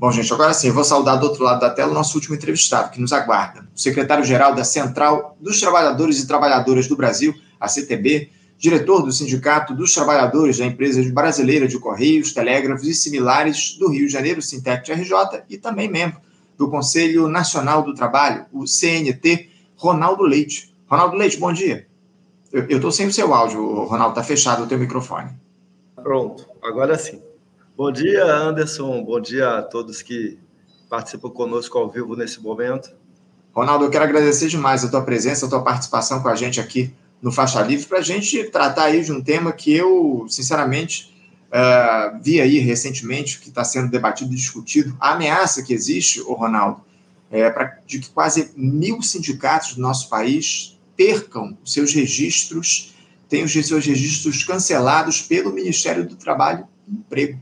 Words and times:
Bom, 0.00 0.10
gente, 0.10 0.32
agora 0.32 0.54
sim, 0.54 0.68
eu 0.68 0.72
vou 0.72 0.82
saudar 0.82 1.16
do 1.16 1.26
outro 1.26 1.44
lado 1.44 1.60
da 1.60 1.68
tela 1.68 1.90
o 1.90 1.94
nosso 1.94 2.16
último 2.16 2.34
entrevistado, 2.34 2.90
que 2.90 2.98
nos 2.98 3.12
aguarda. 3.12 3.68
O 3.76 3.78
secretário-geral 3.78 4.54
da 4.54 4.64
Central 4.64 5.36
dos 5.38 5.60
Trabalhadores 5.60 6.18
e 6.18 6.26
Trabalhadoras 6.26 6.88
do 6.88 6.96
Brasil, 6.96 7.34
a 7.60 7.68
CTB, 7.68 8.30
diretor 8.56 9.02
do 9.02 9.12
Sindicato 9.12 9.74
dos 9.74 9.92
Trabalhadores 9.92 10.56
da 10.56 10.64
Empresa 10.64 11.02
Brasileira 11.12 11.68
de 11.68 11.78
Correios, 11.78 12.32
Telégrafos 12.32 12.88
e 12.88 12.94
Similares 12.94 13.76
do 13.78 13.90
Rio 13.90 14.06
de 14.06 14.12
Janeiro, 14.14 14.40
Sintec 14.40 14.90
RJ, 14.90 15.42
e 15.50 15.58
também 15.58 15.86
membro 15.86 16.18
do 16.56 16.70
Conselho 16.70 17.28
Nacional 17.28 17.82
do 17.82 17.92
Trabalho, 17.92 18.46
o 18.54 18.66
CNT, 18.66 19.50
Ronaldo 19.76 20.22
Leite. 20.22 20.74
Ronaldo 20.88 21.14
Leite, 21.14 21.36
bom 21.36 21.52
dia. 21.52 21.86
Eu 22.50 22.76
estou 22.76 22.90
sem 22.90 23.06
o 23.06 23.12
seu 23.12 23.34
áudio, 23.34 23.84
Ronaldo, 23.84 24.18
está 24.18 24.24
fechado 24.24 24.64
o 24.64 24.66
teu 24.66 24.78
microfone. 24.78 25.28
Pronto, 25.94 26.48
agora 26.62 26.96
sim. 26.96 27.20
Bom 27.80 27.90
dia, 27.90 28.26
Anderson. 28.26 29.02
Bom 29.02 29.18
dia 29.18 29.56
a 29.56 29.62
todos 29.62 30.02
que 30.02 30.38
participam 30.90 31.30
conosco 31.30 31.78
ao 31.78 31.88
vivo 31.88 32.14
nesse 32.14 32.38
momento. 32.38 32.90
Ronaldo, 33.54 33.86
eu 33.86 33.90
quero 33.90 34.04
agradecer 34.04 34.48
demais 34.48 34.84
a 34.84 34.90
tua 34.90 35.00
presença, 35.00 35.46
a 35.46 35.48
tua 35.48 35.64
participação 35.64 36.20
com 36.20 36.28
a 36.28 36.34
gente 36.34 36.60
aqui 36.60 36.92
no 37.22 37.32
Faixa 37.32 37.62
Livre, 37.62 37.86
para 37.86 38.00
a 38.00 38.02
gente 38.02 38.44
tratar 38.50 38.84
aí 38.84 39.02
de 39.02 39.10
um 39.10 39.22
tema 39.22 39.50
que 39.50 39.72
eu, 39.72 40.26
sinceramente, 40.28 41.16
uh, 41.46 42.20
vi 42.22 42.38
aí 42.38 42.58
recentemente, 42.58 43.40
que 43.40 43.48
está 43.48 43.64
sendo 43.64 43.90
debatido 43.90 44.30
e 44.30 44.36
discutido, 44.36 44.94
a 45.00 45.12
ameaça 45.12 45.62
que 45.62 45.72
existe, 45.72 46.20
o 46.20 46.34
Ronaldo, 46.34 46.82
é, 47.30 47.48
pra, 47.48 47.78
de 47.86 47.98
que 47.98 48.10
quase 48.10 48.52
mil 48.54 49.00
sindicatos 49.00 49.72
do 49.72 49.80
nosso 49.80 50.10
país 50.10 50.78
percam 50.94 51.56
seus 51.64 51.94
registros, 51.94 52.94
tenham 53.26 53.48
seus 53.48 53.86
registros 53.86 54.44
cancelados 54.44 55.22
pelo 55.22 55.50
Ministério 55.50 56.06
do 56.06 56.14
Trabalho 56.14 56.68
e 56.86 56.92
Emprego 56.92 57.40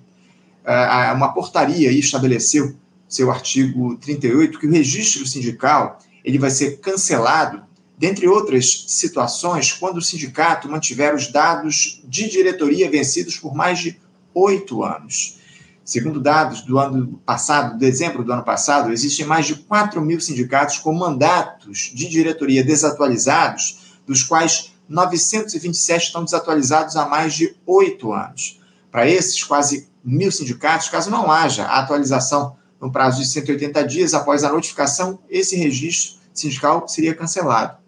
uma 1.14 1.32
portaria 1.32 1.90
estabeleceu, 1.90 2.76
seu 3.08 3.30
artigo 3.30 3.96
38, 3.96 4.58
que 4.58 4.66
o 4.66 4.70
registro 4.70 5.26
sindical 5.26 5.98
ele 6.22 6.38
vai 6.38 6.50
ser 6.50 6.78
cancelado, 6.80 7.62
dentre 7.96 8.28
outras 8.28 8.84
situações, 8.86 9.72
quando 9.72 9.96
o 9.96 10.02
sindicato 10.02 10.68
mantiver 10.68 11.14
os 11.14 11.32
dados 11.32 12.02
de 12.04 12.28
diretoria 12.28 12.90
vencidos 12.90 13.38
por 13.38 13.54
mais 13.54 13.78
de 13.78 13.98
oito 14.34 14.84
anos. 14.84 15.38
Segundo 15.82 16.20
dados 16.20 16.60
do 16.60 16.78
ano 16.78 17.18
passado, 17.24 17.78
dezembro 17.78 18.22
do 18.22 18.30
ano 18.30 18.44
passado, 18.44 18.92
existem 18.92 19.24
mais 19.24 19.46
de 19.46 19.54
4 19.54 20.02
mil 20.02 20.20
sindicatos 20.20 20.76
com 20.78 20.92
mandatos 20.92 21.90
de 21.94 22.06
diretoria 22.08 22.62
desatualizados, 22.62 23.96
dos 24.06 24.22
quais 24.22 24.74
927 24.86 26.08
estão 26.08 26.24
desatualizados 26.24 26.94
há 26.94 27.06
mais 27.06 27.32
de 27.32 27.56
oito 27.66 28.12
anos. 28.12 28.57
Para 28.98 29.08
esses, 29.08 29.44
quase 29.44 29.86
mil 30.04 30.32
sindicatos, 30.32 30.88
caso 30.88 31.08
não 31.08 31.30
haja 31.30 31.62
a 31.66 31.78
atualização 31.78 32.56
no 32.80 32.90
prazo 32.90 33.22
de 33.22 33.28
180 33.28 33.84
dias 33.84 34.12
após 34.12 34.42
a 34.42 34.50
notificação, 34.50 35.20
esse 35.30 35.54
registro 35.54 36.18
sindical 36.34 36.88
seria 36.88 37.14
cancelado. 37.14 37.78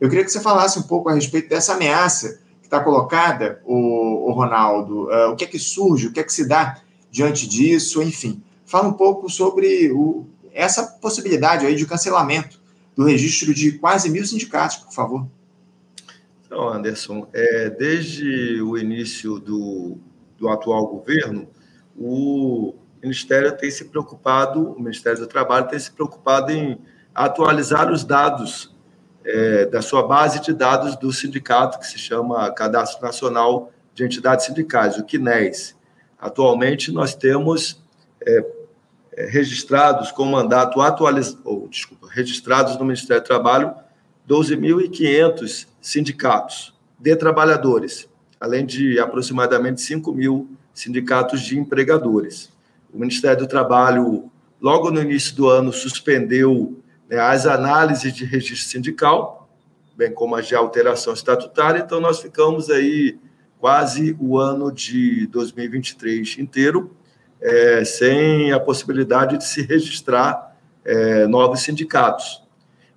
Eu 0.00 0.08
queria 0.08 0.24
que 0.24 0.30
você 0.30 0.40
falasse 0.40 0.78
um 0.78 0.82
pouco 0.82 1.08
a 1.08 1.14
respeito 1.14 1.48
dessa 1.48 1.72
ameaça 1.72 2.38
que 2.60 2.68
está 2.68 2.78
colocada, 2.78 3.60
o, 3.64 4.30
o 4.30 4.32
Ronaldo. 4.34 5.08
Uh, 5.08 5.32
o 5.32 5.34
que 5.34 5.42
é 5.42 5.48
que 5.48 5.58
surge, 5.58 6.06
o 6.06 6.12
que 6.12 6.20
é 6.20 6.22
que 6.22 6.32
se 6.32 6.46
dá 6.46 6.80
diante 7.10 7.48
disso, 7.48 8.00
enfim. 8.00 8.40
Fala 8.64 8.86
um 8.86 8.92
pouco 8.92 9.28
sobre 9.28 9.90
o, 9.90 10.26
essa 10.54 10.84
possibilidade 10.84 11.66
aí 11.66 11.74
de 11.74 11.84
cancelamento 11.84 12.60
do 12.94 13.02
registro 13.02 13.52
de 13.52 13.72
quase 13.72 14.08
mil 14.08 14.24
sindicatos, 14.24 14.76
por 14.76 14.92
favor. 14.92 15.26
Então, 16.46 16.68
Anderson, 16.68 17.26
é, 17.32 17.68
desde 17.68 18.62
o 18.62 18.78
início 18.78 19.40
do, 19.40 19.98
do 20.38 20.48
atual 20.48 20.86
governo, 20.86 21.48
o 21.96 22.74
Ministério 23.02 23.56
tem 23.56 23.70
se 23.70 23.86
preocupado, 23.86 24.72
o 24.72 24.80
Ministério 24.80 25.20
do 25.20 25.26
Trabalho 25.26 25.68
tem 25.68 25.78
se 25.78 25.90
preocupado 25.90 26.50
em 26.52 26.78
atualizar 27.14 27.90
os 27.90 28.04
dados 28.04 28.74
é, 29.24 29.66
da 29.66 29.82
sua 29.82 30.06
base 30.06 30.40
de 30.40 30.52
dados 30.52 30.96
do 30.96 31.12
sindicato, 31.12 31.78
que 31.78 31.86
se 31.86 31.98
chama 31.98 32.50
Cadastro 32.52 33.04
Nacional 33.04 33.72
de 33.94 34.04
Entidades 34.04 34.46
Sindicais, 34.46 34.98
o 34.98 35.04
CNES. 35.04 35.74
Atualmente, 36.18 36.92
nós 36.92 37.14
temos 37.14 37.82
é, 38.24 38.44
é, 39.12 39.26
registrados 39.26 40.12
com 40.12 40.24
mandato 40.26 40.80
atualizado, 40.80 41.40
ou, 41.44 41.68
desculpa, 41.68 42.06
registrados 42.10 42.76
no 42.76 42.84
Ministério 42.84 43.22
do 43.22 43.26
Trabalho 43.26 43.74
12.500 44.28 45.66
sindicatos 45.80 46.74
de 46.98 47.14
trabalhadores 47.16 48.08
além 48.40 48.64
de 48.64 48.98
aproximadamente 48.98 49.80
5 49.80 50.12
mil 50.12 50.48
sindicatos 50.74 51.40
de 51.40 51.58
empregadores. 51.58 52.52
O 52.92 52.98
Ministério 52.98 53.38
do 53.38 53.46
Trabalho, 53.46 54.30
logo 54.60 54.90
no 54.90 55.00
início 55.00 55.34
do 55.34 55.48
ano, 55.48 55.72
suspendeu 55.72 56.78
né, 57.08 57.18
as 57.18 57.46
análises 57.46 58.12
de 58.12 58.24
registro 58.24 58.68
sindical, 58.68 59.48
bem 59.96 60.12
como 60.12 60.36
as 60.36 60.46
de 60.46 60.54
alteração 60.54 61.14
estatutária, 61.14 61.80
então 61.80 62.00
nós 62.00 62.20
ficamos 62.20 62.68
aí 62.68 63.18
quase 63.58 64.16
o 64.20 64.38
ano 64.38 64.70
de 64.70 65.26
2023 65.28 66.38
inteiro 66.38 66.94
é, 67.40 67.84
sem 67.84 68.52
a 68.52 68.60
possibilidade 68.60 69.38
de 69.38 69.44
se 69.44 69.62
registrar 69.62 70.56
é, 70.84 71.26
novos 71.26 71.60
sindicatos. 71.60 72.42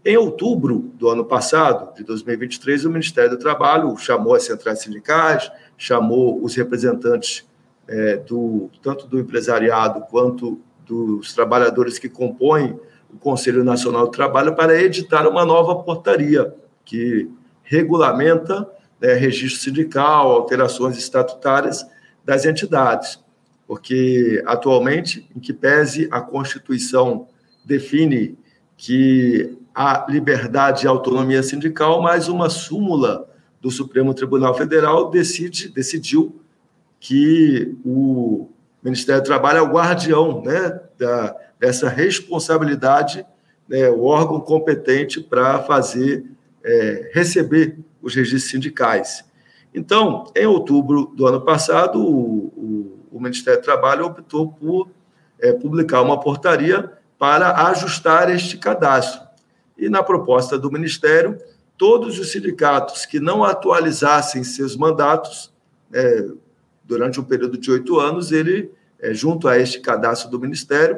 Em 0.03 0.15
outubro 0.15 0.91
do 0.95 1.09
ano 1.09 1.25
passado, 1.25 1.93
de 1.93 2.03
2023, 2.03 2.85
o 2.85 2.89
Ministério 2.89 3.31
do 3.31 3.37
Trabalho 3.37 3.95
chamou 3.97 4.33
as 4.33 4.43
centrais 4.43 4.79
sindicais, 4.79 5.51
chamou 5.77 6.41
os 6.43 6.55
representantes 6.55 7.45
é, 7.87 8.15
do 8.15 8.69
tanto 8.81 9.07
do 9.07 9.19
empresariado 9.19 10.01
quanto 10.09 10.59
dos 10.85 11.33
trabalhadores 11.33 11.99
que 11.99 12.07
compõem 12.07 12.79
o 13.13 13.17
Conselho 13.17 13.63
Nacional 13.63 14.05
do 14.05 14.11
Trabalho 14.11 14.55
para 14.55 14.79
editar 14.81 15.27
uma 15.27 15.43
nova 15.43 15.75
portaria 15.83 16.53
que 16.85 17.29
regulamenta 17.63 18.69
né, 19.01 19.13
registro 19.13 19.61
sindical, 19.61 20.31
alterações 20.31 20.97
estatutárias 20.97 21.85
das 22.23 22.45
entidades, 22.45 23.19
porque 23.67 24.41
atualmente, 24.45 25.29
em 25.35 25.39
que 25.39 25.53
pese 25.53 26.07
a 26.11 26.21
Constituição 26.21 27.27
define 27.65 28.37
que 28.79 29.57
a 29.75 30.05
liberdade 30.09 30.85
e 30.85 30.87
a 30.87 30.91
autonomia 30.91 31.43
sindical, 31.43 32.01
mas 32.01 32.29
uma 32.29 32.49
súmula 32.49 33.29
do 33.59 33.69
Supremo 33.69 34.13
Tribunal 34.13 34.53
Federal 34.55 35.09
decide, 35.09 35.67
decidiu 35.67 36.41
que 36.97 37.75
o 37.83 38.47
Ministério 38.81 39.21
do 39.21 39.25
Trabalho 39.25 39.57
é 39.57 39.61
o 39.61 39.69
guardião 39.69 40.41
né, 40.41 40.79
da, 40.97 41.35
dessa 41.59 41.89
responsabilidade, 41.89 43.25
né, 43.67 43.89
o 43.89 44.05
órgão 44.05 44.39
competente 44.39 45.19
para 45.19 45.59
fazer, 45.59 46.25
é, 46.63 47.11
receber 47.13 47.77
os 48.01 48.15
registros 48.15 48.49
sindicais. 48.49 49.25
Então, 49.75 50.31
em 50.33 50.45
outubro 50.45 51.11
do 51.13 51.27
ano 51.27 51.41
passado, 51.41 52.01
o, 52.01 52.45
o, 52.55 52.99
o 53.11 53.19
Ministério 53.19 53.59
do 53.59 53.65
Trabalho 53.65 54.05
optou 54.05 54.47
por 54.47 54.89
é, 55.37 55.51
publicar 55.51 56.01
uma 56.01 56.17
portaria 56.17 56.97
para 57.19 57.67
ajustar 57.67 58.33
este 58.33 58.57
cadastro. 58.57 59.21
E 59.77 59.89
na 59.89 60.01
proposta 60.01 60.57
do 60.57 60.71
Ministério, 60.71 61.37
todos 61.77 62.17
os 62.17 62.31
sindicatos 62.31 63.05
que 63.05 63.19
não 63.19 63.43
atualizassem 63.43 64.43
seus 64.43 64.75
mandatos 64.77 65.53
é, 65.93 66.25
durante 66.83 67.19
um 67.19 67.23
período 67.23 67.57
de 67.57 67.69
oito 67.69 67.99
anos, 67.99 68.31
ele, 68.31 68.71
é, 68.97 69.13
junto 69.13 69.49
a 69.49 69.59
este 69.59 69.81
cadastro 69.81 70.31
do 70.31 70.39
Ministério, 70.39 70.97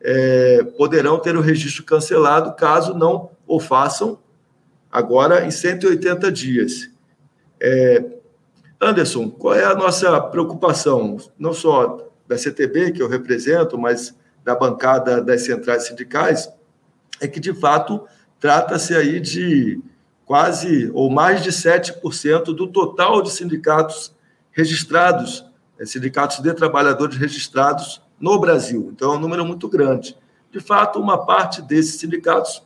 é, 0.00 0.62
poderão 0.78 1.18
ter 1.18 1.36
o 1.36 1.40
registro 1.40 1.84
cancelado 1.84 2.54
caso 2.54 2.94
não 2.94 3.30
o 3.46 3.58
façam 3.58 4.18
agora 4.90 5.44
em 5.44 5.50
180 5.50 6.30
dias. 6.30 6.90
É, 7.60 8.04
Anderson, 8.80 9.30
qual 9.30 9.54
é 9.54 9.64
a 9.64 9.74
nossa 9.74 10.20
preocupação, 10.20 11.16
não 11.38 11.52
só 11.52 12.08
da 12.28 12.38
CTB, 12.38 12.92
que 12.92 13.02
eu 13.02 13.08
represento, 13.08 13.76
mas 13.78 14.14
da 14.46 14.54
bancada 14.54 15.20
das 15.20 15.42
centrais 15.42 15.88
sindicais, 15.88 16.48
é 17.20 17.28
que, 17.28 17.38
de 17.38 17.52
fato, 17.52 18.06
Trata-se 18.38 18.94
aí 18.94 19.18
de 19.18 19.80
quase 20.24 20.90
ou 20.92 21.10
mais 21.10 21.42
de 21.42 21.50
7% 21.50 22.44
do 22.54 22.66
total 22.66 23.22
de 23.22 23.30
sindicatos 23.30 24.14
registrados, 24.52 25.44
é, 25.78 25.86
sindicatos 25.86 26.40
de 26.40 26.52
trabalhadores 26.52 27.16
registrados 27.16 28.02
no 28.20 28.38
Brasil. 28.38 28.90
Então, 28.92 29.14
é 29.14 29.16
um 29.16 29.20
número 29.20 29.44
muito 29.44 29.68
grande. 29.68 30.16
De 30.52 30.60
fato, 30.60 31.00
uma 31.00 31.24
parte 31.24 31.62
desses 31.62 31.98
sindicatos 31.98 32.62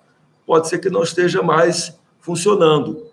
pode 0.47 0.69
ser 0.69 0.79
que 0.79 0.91
não 0.91 1.03
esteja 1.03 1.43
mais 1.43 1.99
funcionando. 2.19 3.06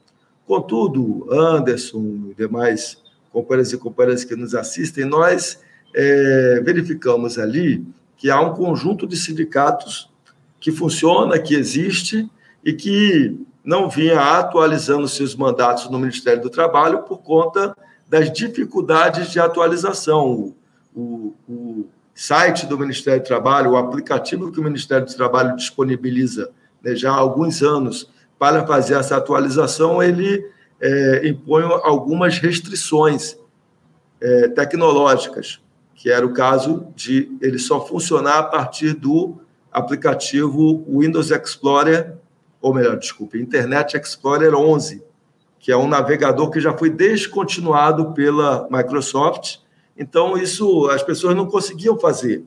Contudo, 0.46 1.28
Anderson 1.32 2.32
e 2.32 2.36
demais 2.36 2.98
companheiros 3.32 3.72
e 3.72 3.78
companheiras 3.78 4.24
que 4.24 4.36
nos 4.36 4.56
assistem, 4.56 5.06
nós 5.06 5.60
é, 5.94 6.62
verificamos 6.64 7.38
ali 7.38 7.86
que 8.18 8.30
há 8.30 8.42
um 8.42 8.54
conjunto 8.54 9.08
de 9.08 9.16
sindicatos 9.16 10.10
que 10.60 10.72
funciona, 10.72 11.40
que 11.40 11.56
existe 11.56 12.30
e 12.64 12.74
que 12.74 13.40
não 13.64 13.90
vinha 13.90 14.20
atualizando 14.20 15.08
seus 15.08 15.36
mandatos 15.36 15.90
no 15.90 16.00
Ministério 16.00 16.42
do 16.42 16.50
Trabalho 16.50 17.04
por 17.04 17.20
conta 17.20 17.76
das 18.10 18.32
dificuldades 18.32 19.30
de 19.30 19.40
atualização. 19.40 20.26
O, 20.26 20.56
o, 20.96 21.36
o 21.48 21.90
site 22.16 22.66
do 22.66 22.80
Ministério 22.80 23.22
do 23.22 23.28
Trabalho, 23.28 23.72
o 23.72 23.78
aplicativo 23.78 24.52
que 24.52 24.60
o 24.60 24.64
Ministério 24.64 25.06
do 25.06 25.16
Trabalho 25.16 25.56
disponibiliza 25.56 26.50
né, 26.82 26.96
já 26.96 27.12
há 27.12 27.16
alguns 27.16 27.62
anos 27.62 28.10
para 28.40 28.66
fazer 28.66 28.96
essa 28.96 29.18
atualização, 29.18 30.02
ele 30.02 30.44
é, 30.80 31.28
impõe 31.28 31.64
algumas 31.84 32.38
restrições 32.40 33.38
é, 34.22 34.48
tecnológicas, 34.50 35.60
que 35.98 36.12
era 36.12 36.24
o 36.24 36.32
caso 36.32 36.88
de 36.96 37.36
ele 37.42 37.58
só 37.58 37.84
funcionar 37.84 38.38
a 38.38 38.44
partir 38.44 38.94
do 38.94 39.42
aplicativo 39.72 40.86
Windows 40.88 41.32
Explorer, 41.32 42.14
ou 42.62 42.72
melhor, 42.72 42.98
desculpe, 42.98 43.42
Internet 43.42 43.98
Explorer 43.98 44.54
11, 44.54 45.04
que 45.60 45.72
é 45.72 45.76
um 45.76 45.88
navegador 45.88 46.52
que 46.52 46.60
já 46.60 46.72
foi 46.78 46.92
descontinuado 46.92 48.14
pela 48.14 48.68
Microsoft. 48.70 49.58
Então, 49.98 50.38
isso 50.38 50.88
as 50.92 51.02
pessoas 51.02 51.36
não 51.36 51.48
conseguiam 51.48 51.98
fazer. 51.98 52.46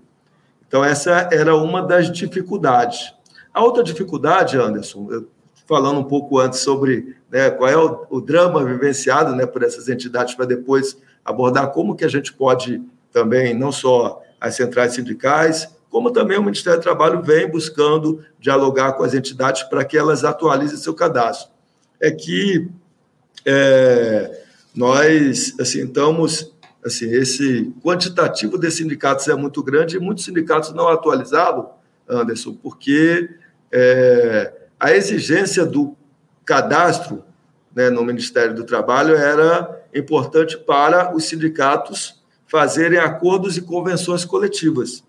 Então, 0.67 0.85
essa 0.85 1.29
era 1.33 1.57
uma 1.57 1.83
das 1.83 2.11
dificuldades. 2.11 3.13
A 3.53 3.65
outra 3.65 3.83
dificuldade, 3.83 4.57
Anderson, 4.57 5.25
falando 5.67 5.99
um 5.99 6.05
pouco 6.05 6.39
antes 6.39 6.61
sobre 6.61 7.17
né, 7.29 7.51
qual 7.51 7.69
é 7.69 7.77
o, 7.77 8.07
o, 8.11 8.21
drama 8.21 8.65
vivenciado 8.65 9.35
né, 9.35 9.45
por 9.45 9.65
essas 9.65 9.89
entidades, 9.89 10.37
para 10.37 10.47
depois 10.47 10.97
abordar 11.25 11.73
como 11.73 11.97
que 11.97 12.05
a 12.05 12.09
gente 12.09 12.33
pode 12.33 12.81
também, 13.13 13.55
não 13.55 13.73
só 13.73 14.23
as 14.41 14.55
centrais 14.55 14.95
sindicais, 14.95 15.69
como 15.91 16.11
também 16.11 16.39
o 16.39 16.43
Ministério 16.43 16.79
do 16.79 16.83
Trabalho 16.83 17.23
vem 17.23 17.51
buscando 17.51 18.25
dialogar 18.39 18.93
com 18.93 19.03
as 19.03 19.13
entidades 19.13 19.65
para 19.65 19.85
que 19.85 19.99
elas 19.99 20.25
atualizem 20.25 20.79
seu 20.79 20.95
cadastro. 20.95 21.51
É 22.01 22.11
que 22.11 22.69
é, 23.45 24.43
nós 24.75 25.55
assim, 25.59 25.85
estamos 25.85 26.53
assim, 26.85 27.11
esse 27.11 27.75
quantitativo 27.85 28.57
de 28.57 28.71
sindicatos 28.71 29.29
é 29.29 29.35
muito 29.35 29.63
grande 29.63 29.97
e 29.97 30.01
muitos 30.01 30.25
sindicatos 30.25 30.73
não 30.73 30.89
atualizavam, 30.89 31.71
Anderson, 32.09 32.55
porque 32.55 33.29
é, 33.71 34.53
a 34.79 34.93
exigência 34.93 35.67
do 35.67 35.95
cadastro 36.45 37.23
né, 37.75 37.91
no 37.91 38.05
Ministério 38.05 38.55
do 38.55 38.65
Trabalho 38.65 39.15
era 39.15 39.85
importante 39.95 40.57
para 40.57 41.15
os 41.15 41.25
sindicatos 41.25 42.20
fazerem 42.51 42.99
acordos 42.99 43.57
e 43.57 43.63
convenções 43.63 44.25
coletivas. 44.25 45.05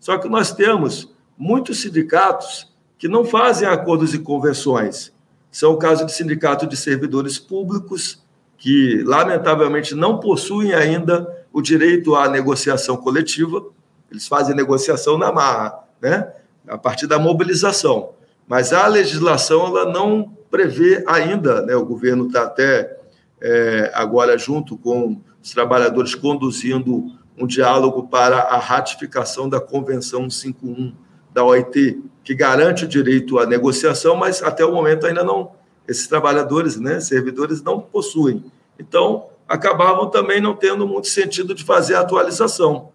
Só 0.00 0.18
que 0.18 0.28
nós 0.28 0.52
temos 0.52 1.08
muitos 1.38 1.82
sindicatos 1.82 2.68
que 2.98 3.06
não 3.06 3.24
fazem 3.24 3.68
acordos 3.68 4.12
e 4.12 4.18
convenções. 4.18 5.12
São 5.52 5.72
o 5.72 5.76
caso 5.76 6.04
de 6.04 6.12
sindicato 6.12 6.66
de 6.66 6.76
servidores 6.76 7.38
públicos, 7.38 8.20
que 8.58 9.02
lamentavelmente 9.04 9.94
não 9.94 10.18
possuem 10.18 10.74
ainda 10.74 11.46
o 11.52 11.62
direito 11.62 12.16
à 12.16 12.28
negociação 12.28 12.96
coletiva. 12.96 13.64
Eles 14.10 14.26
fazem 14.26 14.54
negociação 14.54 15.16
na 15.16 15.30
marra, 15.30 15.78
né? 16.02 16.32
a 16.66 16.76
partir 16.76 17.06
da 17.06 17.20
mobilização. 17.20 18.10
Mas 18.48 18.72
a 18.72 18.86
legislação 18.88 19.64
ela 19.64 19.90
não 19.90 20.36
prevê 20.50 21.04
ainda, 21.06 21.62
né? 21.62 21.76
o 21.76 21.86
governo 21.86 22.26
está 22.26 22.42
até 22.42 22.98
é, 23.40 23.92
agora 23.94 24.36
junto 24.36 24.76
com 24.76 25.20
os 25.42 25.50
trabalhadores 25.52 26.14
conduzindo 26.14 27.12
um 27.36 27.46
diálogo 27.46 28.06
para 28.08 28.40
a 28.40 28.58
ratificação 28.58 29.48
da 29.48 29.60
Convenção 29.60 30.28
51 30.28 30.92
da 31.32 31.44
OIT, 31.44 32.02
que 32.22 32.34
garante 32.34 32.84
o 32.84 32.88
direito 32.88 33.38
à 33.38 33.46
negociação, 33.46 34.16
mas 34.16 34.42
até 34.42 34.64
o 34.64 34.72
momento 34.72 35.06
ainda 35.06 35.24
não, 35.24 35.52
esses 35.88 36.06
trabalhadores, 36.06 36.78
né, 36.78 37.00
servidores, 37.00 37.62
não 37.62 37.80
possuem. 37.80 38.44
Então, 38.78 39.28
acabavam 39.48 40.08
também 40.08 40.40
não 40.40 40.54
tendo 40.54 40.86
muito 40.86 41.08
sentido 41.08 41.54
de 41.54 41.64
fazer 41.64 41.94
a 41.94 42.00
atualização. 42.00 42.90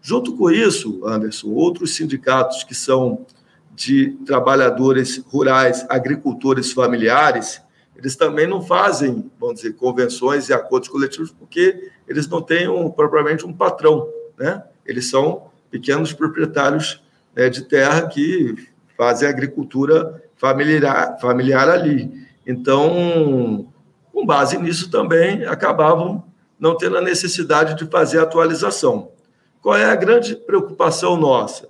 Junto 0.00 0.36
com 0.36 0.50
isso, 0.50 1.00
Anderson, 1.06 1.48
outros 1.48 1.94
sindicatos 1.94 2.64
que 2.64 2.74
são 2.74 3.24
de 3.74 4.10
trabalhadores 4.26 5.18
rurais, 5.18 5.86
agricultores 5.88 6.72
familiares, 6.72 7.62
eles 8.02 8.16
também 8.16 8.48
não 8.48 8.60
fazem, 8.60 9.30
vamos 9.38 9.60
dizer, 9.60 9.74
convenções 9.74 10.48
e 10.48 10.52
acordos 10.52 10.88
coletivos, 10.88 11.30
porque 11.30 11.88
eles 12.08 12.26
não 12.26 12.42
têm 12.42 12.68
um, 12.68 12.90
propriamente 12.90 13.46
um 13.46 13.52
patrão, 13.52 14.08
né? 14.36 14.64
Eles 14.84 15.08
são 15.08 15.52
pequenos 15.70 16.12
proprietários 16.12 17.00
né, 17.34 17.48
de 17.48 17.62
terra 17.62 18.08
que 18.08 18.56
fazem 18.96 19.28
agricultura 19.28 20.20
familiar, 20.36 21.16
familiar 21.20 21.68
ali. 21.68 22.26
Então, 22.44 23.68
com 24.12 24.26
base 24.26 24.58
nisso 24.58 24.90
também, 24.90 25.46
acabavam 25.46 26.24
não 26.58 26.76
tendo 26.76 26.98
a 26.98 27.00
necessidade 27.00 27.76
de 27.76 27.88
fazer 27.88 28.18
atualização. 28.18 29.12
Qual 29.60 29.76
é 29.76 29.84
a 29.84 29.94
grande 29.94 30.34
preocupação 30.34 31.16
nossa? 31.16 31.68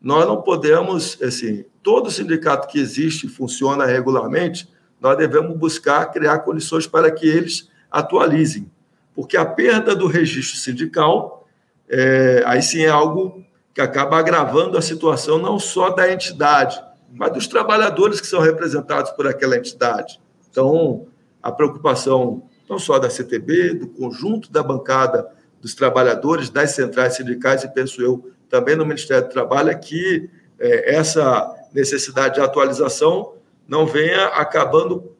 Nós 0.00 0.26
não 0.26 0.40
podemos, 0.40 1.20
assim, 1.20 1.64
todo 1.82 2.08
sindicato 2.08 2.68
que 2.68 2.78
existe 2.78 3.26
e 3.26 3.28
funciona 3.28 3.84
regularmente, 3.84 4.71
nós 5.02 5.18
devemos 5.18 5.56
buscar 5.56 6.06
criar 6.12 6.38
condições 6.38 6.86
para 6.86 7.10
que 7.10 7.26
eles 7.26 7.68
atualizem, 7.90 8.70
porque 9.14 9.36
a 9.36 9.44
perda 9.44 9.96
do 9.96 10.06
registro 10.06 10.58
sindical, 10.58 11.46
é, 11.88 12.42
aí 12.46 12.62
sim 12.62 12.82
é 12.82 12.88
algo 12.88 13.44
que 13.74 13.80
acaba 13.80 14.16
agravando 14.16 14.78
a 14.78 14.82
situação 14.82 15.38
não 15.38 15.58
só 15.58 15.90
da 15.90 16.10
entidade, 16.10 16.80
mas 17.12 17.32
dos 17.32 17.46
trabalhadores 17.48 18.20
que 18.20 18.26
são 18.26 18.40
representados 18.40 19.10
por 19.10 19.26
aquela 19.26 19.56
entidade. 19.56 20.20
Então, 20.50 21.06
a 21.42 21.50
preocupação 21.50 22.44
não 22.70 22.78
só 22.78 22.98
da 22.98 23.10
CTB, 23.10 23.74
do 23.74 23.88
conjunto 23.88 24.50
da 24.52 24.62
bancada 24.62 25.28
dos 25.60 25.74
trabalhadores, 25.74 26.48
das 26.48 26.70
centrais 26.70 27.16
sindicais, 27.16 27.64
e 27.64 27.68
penso 27.68 28.00
eu 28.00 28.30
também 28.48 28.76
no 28.76 28.86
Ministério 28.86 29.24
do 29.24 29.30
Trabalho, 29.30 29.70
é 29.70 29.74
que 29.74 30.30
é, 30.58 30.94
essa 30.94 31.54
necessidade 31.72 32.36
de 32.36 32.40
atualização 32.40 33.34
não 33.66 33.86
venha 33.86 34.26
acabando 34.26 35.12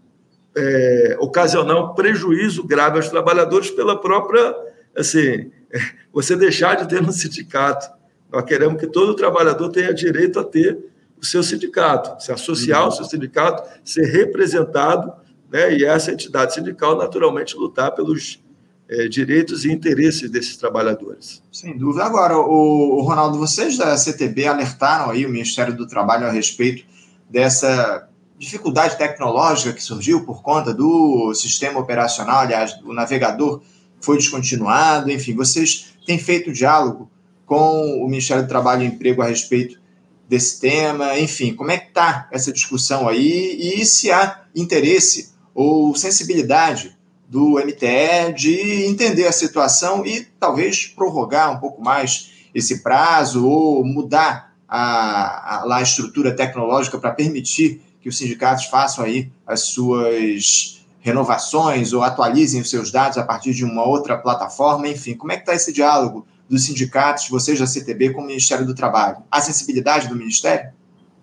é, 0.56 1.16
ocasionando 1.18 1.94
prejuízo 1.94 2.64
grave 2.64 2.96
aos 2.96 3.08
trabalhadores 3.08 3.70
pela 3.70 4.00
própria, 4.00 4.54
assim, 4.96 5.50
você 6.12 6.36
deixar 6.36 6.76
de 6.76 6.88
ter 6.88 7.02
um 7.02 7.12
sindicato. 7.12 7.90
Nós 8.30 8.44
queremos 8.44 8.80
que 8.80 8.86
todo 8.86 9.14
trabalhador 9.14 9.70
tenha 9.70 9.92
direito 9.92 10.38
a 10.38 10.44
ter 10.44 10.78
o 11.20 11.24
seu 11.24 11.42
sindicato, 11.42 12.22
se 12.22 12.32
associar 12.32 12.80
ao 12.80 12.92
seu 12.92 13.04
sindicato, 13.04 13.62
ser 13.84 14.06
representado, 14.06 15.12
né, 15.50 15.74
e 15.74 15.84
essa 15.84 16.10
entidade 16.10 16.54
sindical, 16.54 16.96
naturalmente, 16.96 17.56
lutar 17.56 17.94
pelos 17.94 18.42
é, 18.88 19.06
direitos 19.06 19.64
e 19.64 19.70
interesses 19.70 20.30
desses 20.30 20.56
trabalhadores. 20.56 21.42
Sem 21.52 21.76
dúvida. 21.76 22.04
Agora, 22.04 22.36
o, 22.36 22.98
o 22.98 23.02
Ronaldo, 23.02 23.38
vocês 23.38 23.76
da 23.76 23.96
CTB 23.96 24.46
alertaram 24.46 25.10
aí 25.10 25.24
o 25.24 25.28
Ministério 25.28 25.74
do 25.74 25.86
Trabalho 25.86 26.26
a 26.26 26.30
respeito 26.30 26.84
dessa 27.28 28.08
dificuldade 28.42 28.98
tecnológica 28.98 29.72
que 29.72 29.82
surgiu 29.82 30.24
por 30.24 30.42
conta 30.42 30.74
do 30.74 31.32
sistema 31.32 31.78
operacional, 31.78 32.40
aliás, 32.40 32.76
o 32.82 32.92
navegador 32.92 33.62
foi 34.00 34.16
descontinuado, 34.16 35.08
enfim, 35.12 35.32
vocês 35.36 35.94
têm 36.04 36.18
feito 36.18 36.52
diálogo 36.52 37.08
com 37.46 38.02
o 38.02 38.08
Ministério 38.08 38.42
do 38.42 38.48
Trabalho 38.48 38.82
e 38.82 38.86
Emprego 38.86 39.22
a 39.22 39.26
respeito 39.26 39.80
desse 40.28 40.58
tema, 40.58 41.16
enfim, 41.20 41.54
como 41.54 41.70
é 41.70 41.78
que 41.78 41.88
está 41.88 42.28
essa 42.32 42.52
discussão 42.52 43.08
aí? 43.08 43.78
E 43.80 43.86
se 43.86 44.10
há 44.10 44.42
interesse 44.56 45.32
ou 45.54 45.94
sensibilidade 45.94 46.98
do 47.28 47.60
MTE 47.64 48.32
de 48.34 48.86
entender 48.86 49.28
a 49.28 49.32
situação 49.32 50.04
e 50.04 50.26
talvez 50.40 50.86
prorrogar 50.86 51.52
um 51.52 51.60
pouco 51.60 51.80
mais 51.80 52.32
esse 52.52 52.82
prazo 52.82 53.46
ou 53.46 53.84
mudar 53.84 54.52
a, 54.66 55.62
a, 55.64 55.76
a 55.76 55.82
estrutura 55.82 56.34
tecnológica 56.34 56.98
para 56.98 57.12
permitir 57.12 57.80
que 58.02 58.08
os 58.08 58.18
sindicatos 58.18 58.66
façam 58.66 59.04
aí 59.04 59.30
as 59.46 59.60
suas 59.60 60.84
renovações 61.00 61.92
ou 61.92 62.02
atualizem 62.02 62.60
os 62.60 62.68
seus 62.68 62.90
dados 62.90 63.16
a 63.16 63.24
partir 63.24 63.54
de 63.54 63.64
uma 63.64 63.86
outra 63.86 64.18
plataforma, 64.18 64.88
enfim, 64.88 65.14
como 65.14 65.32
é 65.32 65.36
que 65.36 65.42
está 65.42 65.54
esse 65.54 65.72
diálogo 65.72 66.26
dos 66.48 66.64
sindicatos, 66.64 67.28
vocês 67.28 67.58
da 67.58 67.66
CTB 67.66 68.10
com 68.10 68.20
o 68.20 68.26
Ministério 68.26 68.66
do 68.66 68.74
Trabalho? 68.74 69.18
A 69.30 69.40
sensibilidade 69.40 70.08
do 70.08 70.16
Ministério? 70.16 70.70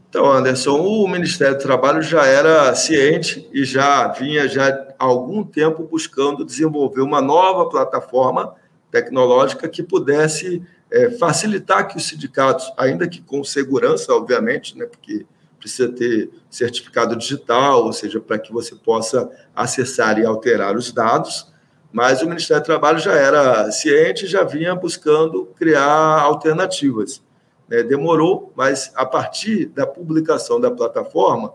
Então, 0.09 0.29
Anderson, 0.31 0.79
o 0.79 1.07
Ministério 1.07 1.55
do 1.55 1.61
Trabalho 1.61 2.01
já 2.01 2.25
era 2.25 2.73
ciente 2.73 3.47
e 3.53 3.63
já 3.63 4.07
vinha 4.07 4.47
já 4.47 4.67
há 4.97 5.05
algum 5.05 5.43
tempo 5.43 5.83
buscando 5.83 6.43
desenvolver 6.43 7.01
uma 7.01 7.21
nova 7.21 7.69
plataforma 7.69 8.55
tecnológica 8.89 9.69
que 9.69 9.83
pudesse 9.83 10.63
é, 10.91 11.11
facilitar 11.11 11.87
que 11.87 11.95
os 11.95 12.07
sindicatos, 12.07 12.73
ainda 12.75 13.07
que 13.07 13.21
com 13.21 13.43
segurança, 13.43 14.11
obviamente, 14.13 14.75
né, 14.77 14.85
porque 14.85 15.25
precisa 15.59 15.91
ter 15.91 16.29
certificado 16.49 17.15
digital, 17.15 17.85
ou 17.85 17.93
seja, 17.93 18.19
para 18.19 18.39
que 18.39 18.51
você 18.51 18.75
possa 18.75 19.29
acessar 19.55 20.17
e 20.17 20.25
alterar 20.25 20.75
os 20.75 20.91
dados, 20.91 21.51
mas 21.91 22.21
o 22.21 22.27
Ministério 22.27 22.63
do 22.63 22.65
Trabalho 22.65 22.99
já 22.99 23.13
era 23.13 23.71
ciente, 23.71 24.27
já 24.27 24.43
vinha 24.43 24.75
buscando 24.75 25.47
criar 25.57 26.21
alternativas. 26.21 27.21
Né? 27.67 27.83
Demorou, 27.83 28.53
mas 28.55 28.91
a 28.95 29.05
partir 29.05 29.65
da 29.67 29.85
publicação 29.85 30.59
da 30.59 30.71
plataforma, 30.71 31.53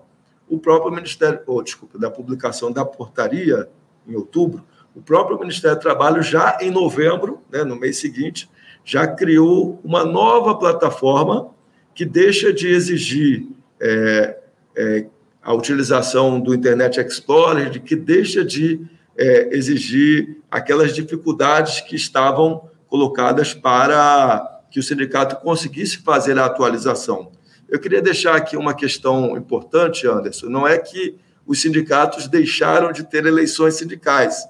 o 0.49 0.59
próprio 0.59 0.93
Ministério, 0.93 1.41
oh, 1.47 1.63
desculpa, 1.63 1.99
da 1.99 2.11
publicação 2.11 2.71
da 2.71 2.85
portaria 2.85 3.69
em 4.07 4.15
outubro, 4.15 4.65
o 4.95 5.01
próprio 5.01 5.39
Ministério 5.39 5.77
do 5.77 5.83
Trabalho 5.83 6.23
já 6.23 6.59
em 6.61 6.71
novembro, 6.71 7.41
né, 7.51 7.65
no 7.65 7.75
mês 7.75 7.97
seguinte, 7.97 8.49
já 8.85 9.07
criou 9.07 9.81
uma 9.83 10.05
nova 10.05 10.55
plataforma 10.57 11.51
que 11.95 12.05
deixa 12.05 12.53
de 12.53 12.69
exigir 12.69 13.49
é, 13.81 14.39
é, 14.77 15.07
a 15.43 15.53
utilização 15.53 16.41
do 16.41 16.55
Internet 16.55 17.01
Explorer, 17.01 17.71
de 17.71 17.81
que 17.81 17.95
deixa 17.95 18.45
de 18.45 18.81
é, 19.17 19.57
exigir 19.57 20.39
aquelas 20.51 20.95
dificuldades 20.95 21.81
que 21.81 21.95
estavam 21.95 22.69
colocadas 22.89 23.53
para 23.53 24.63
que 24.71 24.81
o 24.81 24.83
sindicato 24.83 25.37
conseguisse 25.37 25.99
fazer 25.99 26.39
a 26.39 26.47
atualização. 26.47 27.31
Eu 27.69 27.79
queria 27.79 28.03
deixar 28.03 28.37
aqui 28.37 28.57
uma 28.57 28.75
questão 28.75 29.37
importante, 29.37 30.07
Anderson. 30.07 30.47
Não 30.47 30.67
é 30.67 30.79
que 30.79 31.17
os 31.47 31.61
sindicatos 31.61 32.29
deixaram 32.29 32.93
de 32.93 33.05
ter 33.05 33.27
eleições 33.27 33.75
sindicais. 33.75 34.47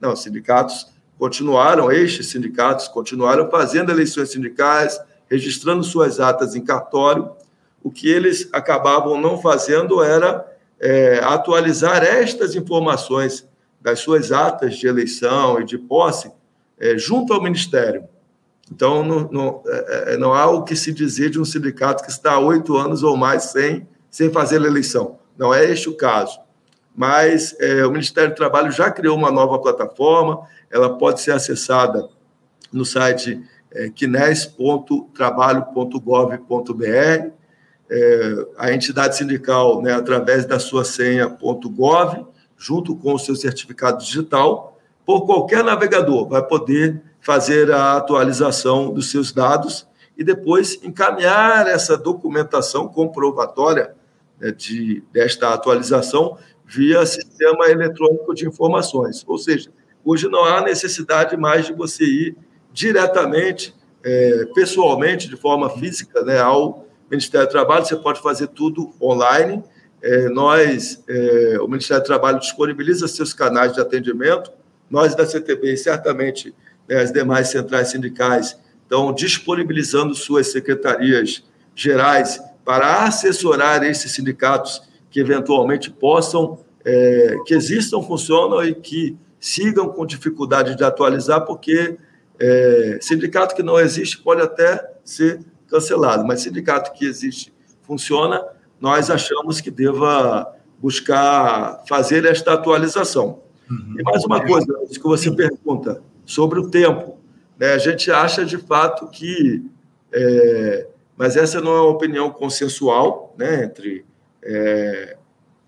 Não, 0.00 0.12
os 0.12 0.22
sindicatos 0.22 0.88
continuaram, 1.18 1.90
estes 1.90 2.28
sindicatos 2.28 2.88
continuaram 2.88 3.50
fazendo 3.50 3.90
eleições 3.90 4.30
sindicais, 4.30 5.00
registrando 5.30 5.82
suas 5.82 6.20
atas 6.20 6.54
em 6.54 6.62
cartório. 6.62 7.30
O 7.84 7.90
que 7.90 8.10
eles 8.10 8.48
acabavam 8.52 9.20
não 9.20 9.40
fazendo 9.40 10.02
era 10.02 10.44
é, 10.80 11.20
atualizar 11.22 12.02
estas 12.02 12.56
informações 12.56 13.46
das 13.80 14.00
suas 14.00 14.32
atas 14.32 14.76
de 14.76 14.86
eleição 14.86 15.60
e 15.60 15.64
de 15.64 15.78
posse 15.78 16.32
é, 16.78 16.98
junto 16.98 17.32
ao 17.32 17.42
Ministério. 17.42 18.04
Então, 18.72 19.04
não, 19.04 19.28
não, 19.30 19.62
é, 19.66 20.14
é, 20.14 20.16
não, 20.16 20.32
há 20.32 20.46
o 20.50 20.64
que 20.64 20.74
se 20.74 20.92
dizer 20.92 21.28
de 21.28 21.38
um 21.38 21.44
sindicato 21.44 22.02
que 22.02 22.10
está 22.10 22.32
há 22.32 22.38
oito 22.38 22.76
anos 22.76 23.02
ou 23.02 23.16
mais 23.16 23.44
sem, 23.44 23.86
sem 24.10 24.30
fazer 24.32 24.56
eleição. 24.62 25.18
Não 25.36 25.52
é 25.52 25.70
este 25.70 25.88
o 25.88 25.96
caso. 25.96 26.40
Mas 26.96 27.54
é, 27.60 27.84
o 27.84 27.90
Ministério 27.90 28.30
do 28.30 28.36
Trabalho 28.36 28.72
já 28.72 28.90
criou 28.90 29.16
uma 29.16 29.30
nova 29.30 29.58
plataforma, 29.58 30.48
ela 30.70 30.96
pode 30.96 31.20
ser 31.20 31.32
acessada 31.32 32.08
no 32.72 32.84
site 32.84 33.42
é. 36.90 37.30
É, 37.90 38.46
a 38.56 38.72
entidade 38.72 39.16
sindical, 39.16 39.82
né, 39.82 39.92
através 39.92 40.46
da 40.46 40.58
sua 40.58 40.84
senha.gov, 40.84 42.26
junto 42.56 42.96
com 42.96 43.14
o 43.14 43.18
seu 43.18 43.36
certificado 43.36 44.02
digital, 44.02 44.78
por 45.04 45.26
qualquer 45.26 45.62
navegador, 45.62 46.26
vai 46.28 46.42
poder 46.42 47.02
fazer 47.20 47.70
a 47.70 47.96
atualização 47.96 48.92
dos 48.92 49.10
seus 49.10 49.32
dados 49.32 49.86
e 50.16 50.24
depois 50.24 50.78
encaminhar 50.82 51.66
essa 51.66 51.96
documentação 51.96 52.88
comprovatória 52.88 53.94
né, 54.38 54.50
de, 54.50 55.02
desta 55.12 55.52
atualização 55.52 56.38
via 56.64 57.04
sistema 57.04 57.68
eletrônico 57.68 58.34
de 58.34 58.46
informações. 58.46 59.24
Ou 59.26 59.38
seja, 59.38 59.70
hoje 60.04 60.28
não 60.28 60.44
há 60.44 60.62
necessidade 60.62 61.36
mais 61.36 61.66
de 61.66 61.72
você 61.72 62.04
ir 62.04 62.36
diretamente, 62.72 63.74
é, 64.02 64.46
pessoalmente, 64.54 65.28
de 65.28 65.36
forma 65.36 65.70
física, 65.70 66.22
né, 66.22 66.38
ao 66.40 66.83
Ministério 67.10 67.46
do 67.46 67.50
Trabalho, 67.50 67.84
você 67.84 67.96
pode 67.96 68.20
fazer 68.20 68.48
tudo 68.48 68.92
online. 69.00 69.62
É, 70.02 70.28
nós, 70.28 71.02
é, 71.08 71.58
o 71.60 71.68
Ministério 71.68 72.02
do 72.02 72.06
Trabalho 72.06 72.38
disponibiliza 72.38 73.08
seus 73.08 73.32
canais 73.32 73.72
de 73.72 73.80
atendimento, 73.80 74.50
nós 74.90 75.14
da 75.14 75.26
CTB 75.26 75.76
certamente 75.76 76.54
né, 76.88 77.00
as 77.00 77.10
demais 77.10 77.48
centrais 77.48 77.88
sindicais 77.88 78.58
estão 78.82 79.12
disponibilizando 79.12 80.14
suas 80.14 80.48
secretarias 80.48 81.42
gerais 81.74 82.40
para 82.64 83.04
assessorar 83.04 83.82
esses 83.82 84.12
sindicatos 84.12 84.82
que 85.10 85.20
eventualmente 85.20 85.90
possam, 85.90 86.58
é, 86.84 87.36
que 87.46 87.54
existam, 87.54 88.02
funcionam 88.02 88.62
e 88.64 88.74
que 88.74 89.16
sigam 89.40 89.88
com 89.88 90.06
dificuldade 90.06 90.76
de 90.76 90.84
atualizar, 90.84 91.44
porque 91.44 91.96
é, 92.38 92.98
sindicato 93.00 93.54
que 93.54 93.62
não 93.62 93.78
existe 93.78 94.18
pode 94.18 94.40
até 94.40 94.92
ser 95.04 95.40
cancelado, 95.68 96.24
mas 96.24 96.40
sindicato 96.40 96.92
que 96.92 97.04
existe, 97.04 97.52
funciona, 97.82 98.44
nós 98.80 99.10
achamos 99.10 99.60
que 99.60 99.70
deva 99.70 100.54
buscar 100.78 101.82
fazer 101.88 102.24
esta 102.24 102.52
atualização. 102.52 103.42
Uhum. 103.70 103.96
E 103.98 104.02
mais 104.02 104.24
uma 104.24 104.44
coisa, 104.44 104.66
isso 104.90 105.00
que 105.00 105.06
você 105.06 105.30
pergunta, 105.30 106.02
sobre 106.24 106.58
o 106.58 106.68
tempo. 106.68 107.18
Né? 107.58 107.72
A 107.72 107.78
gente 107.78 108.10
acha, 108.10 108.44
de 108.44 108.58
fato, 108.58 109.08
que. 109.08 109.64
É, 110.12 110.86
mas 111.16 111.36
essa 111.36 111.60
não 111.60 111.72
é 111.72 111.80
uma 111.80 111.90
opinião 111.90 112.30
consensual 112.30 113.34
né, 113.38 113.64
entre 113.64 114.04
é, 114.42 115.16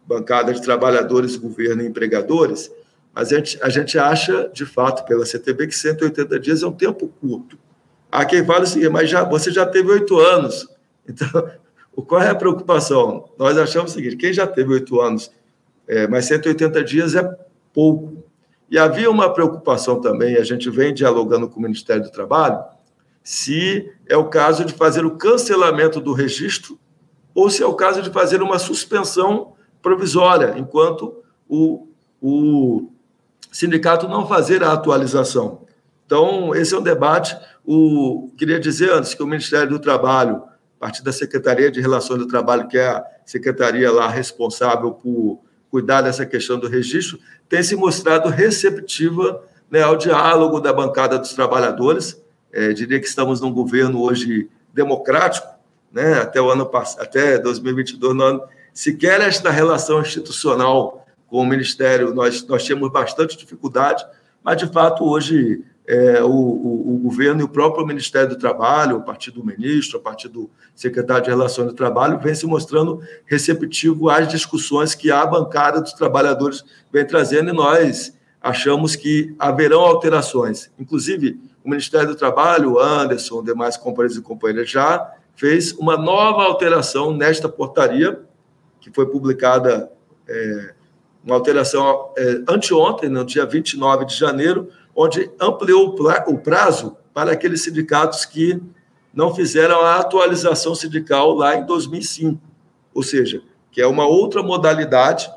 bancada 0.07 0.53
de 0.53 0.61
trabalhadores, 0.61 1.37
governo 1.37 1.83
e 1.83 1.87
empregadores, 1.87 2.71
mas 3.15 3.33
a 3.33 3.37
gente, 3.37 3.59
a 3.63 3.69
gente 3.69 3.99
acha, 3.99 4.51
de 4.53 4.67
fato, 4.67 5.05
pela 5.07 5.25
CTB, 5.25 5.69
que 5.69 5.75
180 5.75 6.39
dias 6.39 6.63
é 6.63 6.67
um 6.67 6.73
tempo 6.73 7.09
curto. 7.21 7.59
Há 8.11 8.25
quem 8.25 8.45
fale 8.45 8.65
o 8.65 8.67
seguinte, 8.67 8.91
mas 8.91 9.11
já, 9.11 9.25
você 9.25 9.51
já 9.51 9.67
teve 9.67 9.91
oito 9.91 10.19
anos. 10.19 10.69
Então, 11.09 11.49
qual 12.05 12.21
é 12.21 12.31
a 12.31 12.35
preocupação? 12.35 13.31
Nós 13.39 13.57
achamos 13.57 13.93
o 13.93 13.95
seguinte: 13.95 14.17
quem 14.17 14.33
já 14.33 14.45
teve 14.45 14.73
oito 14.73 15.01
anos, 15.01 15.31
é, 15.87 16.09
mas 16.09 16.25
180 16.25 16.83
dias 16.83 17.15
é 17.15 17.23
pouco. 17.73 18.25
E 18.69 18.77
havia 18.77 19.09
uma 19.09 19.33
preocupação 19.33 20.01
também, 20.01 20.37
a 20.37 20.43
gente 20.43 20.69
vem 20.69 20.93
dialogando 20.93 21.49
com 21.49 21.61
o 21.61 21.63
Ministério 21.63 22.03
do 22.03 22.11
Trabalho, 22.11 22.59
se 23.23 23.89
é 24.09 24.17
o 24.17 24.25
caso 24.25 24.65
de 24.65 24.73
fazer 24.73 25.05
o 25.05 25.13
cancelamento 25.13 26.01
do 26.01 26.13
registro 26.13 26.77
ou 27.35 27.51
se 27.51 27.63
é 27.63 27.67
o 27.67 27.75
caso 27.75 28.01
de 28.01 28.11
fazer 28.11 28.43
uma 28.43 28.59
suspensão 28.59 29.53
provisória, 29.83 30.55
enquanto 30.57 31.23
o, 31.49 31.87
o 32.21 32.91
sindicato 33.53 34.09
não 34.09 34.27
fazer 34.27 34.65
a 34.65 34.73
atualização. 34.73 35.66
Então, 36.07 36.55
esse 36.55 36.73
é 36.73 36.79
um 36.79 36.83
debate. 36.83 37.37
O, 37.65 38.31
queria 38.39 38.61
dizer 38.61 38.93
antes 38.93 39.13
que 39.13 39.23
o 39.23 39.27
Ministério 39.27 39.69
do 39.69 39.79
Trabalho, 39.79 40.45
a 40.77 40.81
partir 40.81 41.03
da 41.03 41.13
Secretaria 41.13 41.71
de 41.71 41.81
Relações 41.81 42.21
do 42.21 42.29
Trabalho, 42.29 42.69
que 42.69 42.79
é 42.79 42.87
a 42.87 43.05
secretaria 43.25 43.91
lá 43.91 44.09
responsável 44.09 44.93
por 44.93 45.41
cuidar 45.69 46.03
dessa 46.03 46.25
questão 46.25 46.59
do 46.59 46.69
registro, 46.69 47.19
tem 47.49 47.63
se 47.63 47.75
mostrado 47.75 48.29
receptiva 48.29 49.43
né, 49.71 49.83
ao 49.83 49.97
diálogo 49.97 50.61
da 50.61 50.73
bancada 50.73 51.19
dos 51.19 51.33
trabalhadores. 51.33 52.23
É, 52.53 52.73
diria 52.73 53.01
que 53.01 53.07
estamos 53.07 53.41
num 53.41 53.53
governo 53.53 54.01
hoje 54.01 54.49
democrático, 54.73 55.49
né, 55.93 56.21
até 56.21 56.41
o 56.41 56.51
ano 56.51 56.71
até 56.99 57.39
2022, 57.39 58.15
não, 58.15 58.45
sequer 58.73 59.21
esta 59.21 59.51
relação 59.51 60.01
institucional 60.01 61.07
com 61.27 61.39
o 61.39 61.47
Ministério 61.47 62.15
nós, 62.15 62.47
nós 62.47 62.65
tínhamos 62.65 62.93
bastante 62.93 63.37
dificuldade, 63.37 64.07
mas 64.43 64.59
de 64.59 64.67
fato 64.67 65.05
hoje 65.05 65.65
é, 65.89 66.23
o, 66.23 66.29
o, 66.29 66.95
o, 66.95 66.99
governo 66.99 67.41
e 67.41 67.45
o 67.45 67.49
próprio 67.49 67.87
Ministério 67.87 68.31
do 68.31 68.37
Trabalho, 68.37 68.97
a 68.97 69.01
partir 69.01 69.31
do 69.31 69.45
ministro, 69.45 69.99
a 69.99 70.01
partir 70.01 70.29
do 70.29 70.51
secretário 70.75 71.25
de 71.25 71.31
Relações 71.31 71.69
do 71.69 71.75
Trabalho, 71.75 72.19
vem 72.19 72.35
se 72.35 72.45
mostrando 72.45 73.01
receptivo 73.25 74.11
às 74.11 74.27
discussões 74.27 74.95
que 74.95 75.13
a 75.13 75.25
bancada 75.25 75.81
dos 75.81 75.93
trabalhadores 75.93 76.65
vem 76.93 77.07
trazendo 77.07 77.51
e 77.51 77.53
nós 77.53 78.13
achamos 78.43 78.97
que 78.97 79.35
haverão 79.39 79.81
alterações. 79.81 80.71
Inclusive, 80.79 81.41
o 81.65 81.71
Ministério 81.71 82.09
do 82.09 82.17
Trabalho, 82.17 82.79
Anderson, 82.79 83.43
demais 83.43 83.77
companheiros 83.77 84.17
e 84.17 84.23
companheiras, 84.23 84.69
já 84.69 85.13
fez 85.37 85.73
uma 85.73 85.97
nova 85.97 86.45
alteração 86.45 87.13
nesta 87.13 87.49
portaria, 87.49 88.21
que 88.81 88.91
foi 88.93 89.07
publicada, 89.07 89.91
é, 90.29 90.75
uma 91.25 91.35
alteração 91.35 92.13
é, 92.17 92.41
anteontem, 92.49 93.09
no 93.09 93.25
dia 93.25 93.45
29 93.45 94.05
de 94.05 94.15
janeiro, 94.15 94.69
onde 94.97 95.31
ampliou 95.39 95.95
o 96.27 96.39
prazo 96.39 96.97
para 97.13 97.33
aqueles 97.33 97.63
sindicatos 97.63 98.25
que 98.25 98.61
não 99.13 99.35
fizeram 99.35 99.81
a 99.83 99.97
atualização 99.97 100.75
sindical 100.75 101.35
lá 101.35 101.55
em 101.55 101.65
2005, 101.67 102.41
ou 102.95 103.03
seja, 103.03 103.43
que 103.71 103.81
é 103.81 103.87
uma 103.87 104.07
outra 104.07 104.43
modalidade, 104.43 105.31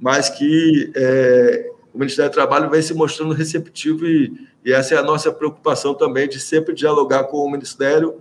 mas 0.00 0.30
que 0.30 0.90
é, 0.96 1.70
o 1.92 1.98
Ministério 1.98 2.30
do 2.30 2.34
Trabalho 2.34 2.70
vem 2.70 2.80
se 2.80 2.94
mostrando 2.94 3.34
receptivo 3.34 4.06
e, 4.06 4.48
e 4.64 4.72
essa 4.72 4.94
é 4.94 4.98
a 4.98 5.02
nossa 5.02 5.30
preocupação 5.30 5.94
também 5.94 6.28
de 6.28 6.40
sempre 6.40 6.74
dialogar 6.74 7.24
com 7.24 7.38
o 7.38 7.50
Ministério 7.50 8.20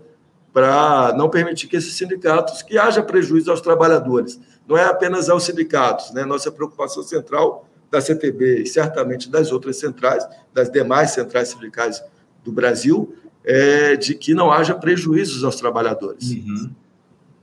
para 0.52 1.14
não 1.16 1.30
permitir 1.30 1.68
que 1.68 1.76
esses 1.76 1.94
sindicatos, 1.94 2.62
que 2.62 2.78
haja 2.78 3.04
prejuízo 3.04 3.52
aos 3.52 3.62
trabalhadores, 3.62 4.40
não 4.68 4.78
é 4.78 4.86
apenas 4.86 5.30
aos 5.30 5.44
sindicatos, 5.44 6.12
né? 6.12 6.26
Nossa 6.26 6.52
preocupação 6.52 7.04
central 7.04 7.68
da 7.90 8.02
CTB 8.02 8.64
e 8.64 8.66
certamente 8.66 9.30
das 9.30 9.52
outras 9.52 9.78
centrais, 9.78 10.28
das 10.54 10.70
demais 10.70 11.12
centrais 11.12 11.50
sindicais 11.50 12.04
do 12.44 12.52
Brasil, 12.52 13.16
é, 13.44 13.96
de 13.96 14.14
que 14.16 14.34
não 14.34 14.52
haja 14.52 14.76
prejuízos 14.76 15.44
aos 15.44 15.56
trabalhadores. 15.56 16.32
Uhum. 16.32 16.72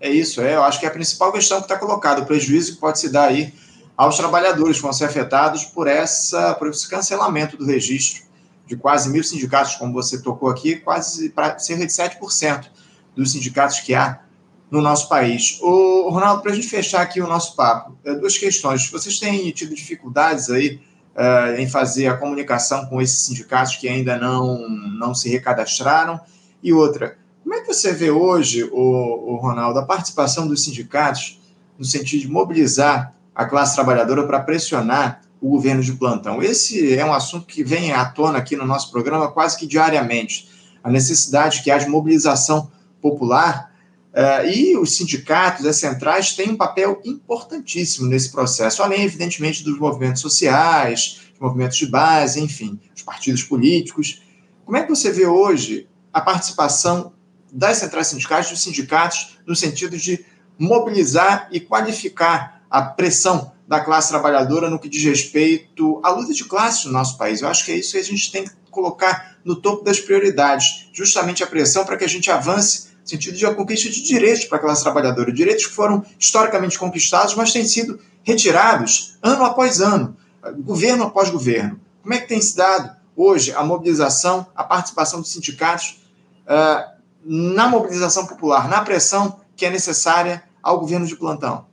É 0.00 0.10
isso, 0.10 0.40
é, 0.40 0.54
eu 0.54 0.62
acho 0.62 0.78
que 0.78 0.86
é 0.86 0.88
a 0.88 0.92
principal 0.92 1.32
questão 1.32 1.58
que 1.58 1.64
está 1.64 1.78
colocada, 1.78 2.20
o 2.20 2.26
prejuízo 2.26 2.74
que 2.74 2.80
pode 2.80 2.98
se 2.98 3.10
dar 3.10 3.28
aí 3.28 3.54
aos 3.96 4.16
trabalhadores 4.16 4.76
que 4.76 4.82
vão 4.82 4.92
ser 4.92 5.04
afetados 5.04 5.64
por, 5.64 5.86
essa, 5.86 6.54
por 6.54 6.68
esse 6.68 6.88
cancelamento 6.88 7.56
do 7.56 7.64
registro 7.64 8.24
de 8.66 8.76
quase 8.76 9.08
mil 9.08 9.22
sindicatos, 9.22 9.76
como 9.76 9.92
você 9.92 10.20
tocou 10.20 10.48
aqui, 10.48 10.76
quase 10.76 11.32
cerca 11.58 11.86
de 11.86 11.92
7% 11.92 12.66
dos 13.14 13.32
sindicatos 13.32 13.80
que 13.80 13.94
há 13.94 14.23
no 14.70 14.80
nosso 14.80 15.08
país. 15.08 15.58
O 15.60 16.08
Ronaldo, 16.10 16.42
para 16.42 16.52
a 16.52 16.54
gente 16.54 16.68
fechar 16.68 17.02
aqui 17.02 17.20
o 17.20 17.26
nosso 17.26 17.54
papo, 17.54 17.96
é, 18.04 18.14
duas 18.14 18.36
questões. 18.36 18.90
Vocês 18.90 19.18
têm 19.18 19.50
tido 19.50 19.74
dificuldades 19.74 20.50
aí 20.50 20.80
uh, 21.14 21.60
em 21.60 21.68
fazer 21.68 22.08
a 22.08 22.16
comunicação 22.16 22.86
com 22.86 23.00
esses 23.00 23.20
sindicatos 23.20 23.76
que 23.76 23.88
ainda 23.88 24.18
não, 24.18 24.68
não 24.68 25.14
se 25.14 25.28
recadastraram? 25.28 26.20
E 26.62 26.72
outra, 26.72 27.16
como 27.42 27.54
é 27.54 27.60
que 27.60 27.72
você 27.72 27.92
vê 27.92 28.10
hoje, 28.10 28.64
o, 28.64 29.34
o 29.34 29.36
Ronaldo, 29.36 29.78
a 29.78 29.84
participação 29.84 30.48
dos 30.48 30.64
sindicatos 30.64 31.40
no 31.78 31.84
sentido 31.84 32.22
de 32.22 32.28
mobilizar 32.28 33.14
a 33.34 33.44
classe 33.44 33.74
trabalhadora 33.74 34.26
para 34.26 34.40
pressionar 34.40 35.20
o 35.40 35.50
governo 35.50 35.82
de 35.82 35.92
plantão? 35.92 36.42
Esse 36.42 36.96
é 36.96 37.04
um 37.04 37.12
assunto 37.12 37.46
que 37.46 37.62
vem 37.62 37.92
à 37.92 38.04
tona 38.06 38.38
aqui 38.38 38.56
no 38.56 38.66
nosso 38.66 38.90
programa 38.90 39.30
quase 39.30 39.58
que 39.58 39.66
diariamente. 39.66 40.48
A 40.82 40.90
necessidade 40.90 41.62
que 41.62 41.70
haja 41.70 41.88
mobilização 41.88 42.70
popular 43.00 43.73
uh, 44.14 44.46
e 44.48 44.76
os 44.76 44.96
sindicatos, 44.96 45.66
as 45.66 45.76
centrais, 45.76 46.32
têm 46.34 46.50
um 46.50 46.56
papel 46.56 47.00
importantíssimo 47.04 48.08
nesse 48.08 48.30
processo, 48.30 48.82
além, 48.82 49.02
evidentemente, 49.02 49.64
dos 49.64 49.78
movimentos 49.78 50.22
sociais, 50.22 51.20
os 51.34 51.40
movimentos 51.40 51.76
de 51.76 51.86
base, 51.86 52.40
enfim, 52.40 52.80
os 52.94 53.02
partidos 53.02 53.42
políticos. 53.42 54.22
Como 54.64 54.76
é 54.76 54.82
que 54.82 54.88
você 54.88 55.10
vê 55.10 55.26
hoje 55.26 55.88
a 56.12 56.20
participação 56.20 57.12
das 57.52 57.78
centrais 57.78 58.06
sindicais, 58.06 58.48
dos 58.48 58.62
sindicatos, 58.62 59.38
no 59.46 59.54
sentido 59.54 59.96
de 59.96 60.24
mobilizar 60.58 61.48
e 61.50 61.60
qualificar 61.60 62.62
a 62.70 62.82
pressão 62.82 63.52
da 63.66 63.80
classe 63.80 64.10
trabalhadora 64.10 64.68
no 64.68 64.78
que 64.78 64.88
diz 64.88 65.02
respeito 65.04 66.00
à 66.02 66.10
luta 66.10 66.32
de 66.32 66.44
classe 66.44 66.86
no 66.86 66.92
nosso 66.92 67.16
país. 67.16 67.40
Eu 67.40 67.48
acho 67.48 67.64
que 67.64 67.72
é 67.72 67.76
isso 67.76 67.92
que 67.92 67.98
a 67.98 68.04
gente 68.04 68.30
tem 68.30 68.44
que 68.44 68.50
colocar 68.70 69.36
no 69.44 69.56
topo 69.56 69.84
das 69.84 70.00
prioridades, 70.00 70.88
justamente 70.92 71.42
a 71.42 71.46
pressão 71.46 71.84
para 71.84 71.96
que 71.96 72.04
a 72.04 72.08
gente 72.08 72.30
avance 72.30 72.93
sentido 73.04 73.36
de 73.36 73.44
a 73.46 73.54
conquista 73.54 73.90
de 73.90 74.02
direitos 74.02 74.46
para 74.46 74.58
a 74.58 74.60
classe 74.60 74.82
trabalhadora, 74.82 75.32
direitos 75.32 75.66
que 75.66 75.74
foram 75.74 76.04
historicamente 76.18 76.78
conquistados, 76.78 77.34
mas 77.34 77.52
têm 77.52 77.64
sido 77.64 78.00
retirados 78.22 79.18
ano 79.22 79.44
após 79.44 79.80
ano, 79.80 80.16
governo 80.58 81.04
após 81.04 81.30
governo. 81.30 81.78
Como 82.02 82.14
é 82.14 82.18
que 82.18 82.28
tem 82.28 82.40
se 82.40 82.56
dado 82.56 82.90
hoje 83.16 83.52
a 83.52 83.62
mobilização, 83.62 84.46
a 84.56 84.64
participação 84.64 85.20
dos 85.20 85.30
sindicatos 85.30 86.02
uh, 86.46 86.94
na 87.24 87.68
mobilização 87.68 88.26
popular, 88.26 88.68
na 88.68 88.80
pressão 88.80 89.40
que 89.56 89.64
é 89.64 89.70
necessária 89.70 90.42
ao 90.62 90.80
governo 90.80 91.06
de 91.06 91.16
plantão? 91.16 91.66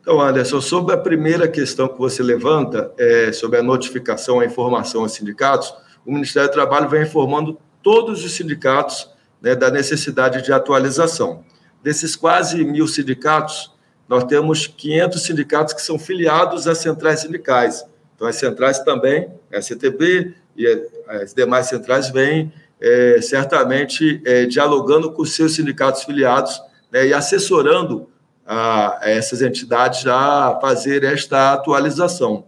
Então, 0.00 0.20
Anderson, 0.20 0.60
sobre 0.60 0.94
a 0.94 0.98
primeira 0.98 1.46
questão 1.46 1.86
que 1.86 1.98
você 1.98 2.22
levanta, 2.22 2.90
é, 2.96 3.30
sobre 3.30 3.58
a 3.58 3.62
notificação, 3.62 4.40
a 4.40 4.46
informação 4.46 5.02
aos 5.02 5.12
sindicatos, 5.12 5.74
o 6.06 6.10
Ministério 6.10 6.48
do 6.48 6.52
Trabalho 6.52 6.88
vem 6.88 7.02
informando 7.02 7.58
todos 7.82 8.24
os 8.24 8.34
sindicatos 8.34 9.10
né, 9.40 9.54
da 9.54 9.70
necessidade 9.70 10.42
de 10.42 10.52
atualização. 10.52 11.44
Desses 11.82 12.16
quase 12.16 12.64
mil 12.64 12.86
sindicatos, 12.88 13.72
nós 14.08 14.24
temos 14.24 14.66
500 14.66 15.22
sindicatos 15.22 15.74
que 15.74 15.82
são 15.82 15.98
filiados 15.98 16.66
às 16.66 16.78
centrais 16.78 17.20
sindicais. 17.20 17.84
Então, 18.14 18.26
as 18.26 18.36
centrais 18.36 18.80
também, 18.80 19.30
a 19.52 19.62
CTB 19.62 20.34
e 20.56 20.66
as 21.06 21.32
demais 21.32 21.66
centrais 21.66 22.10
vêm 22.10 22.52
é, 22.80 23.20
certamente 23.20 24.20
é, 24.24 24.46
dialogando 24.46 25.12
com 25.12 25.24
seus 25.24 25.54
sindicatos 25.54 26.04
filiados 26.04 26.60
né, 26.90 27.06
e 27.06 27.14
assessorando 27.14 28.08
a, 28.46 29.04
a 29.04 29.10
essas 29.10 29.42
entidades 29.42 30.06
a 30.06 30.58
fazer 30.60 31.04
esta 31.04 31.52
atualização. 31.52 32.44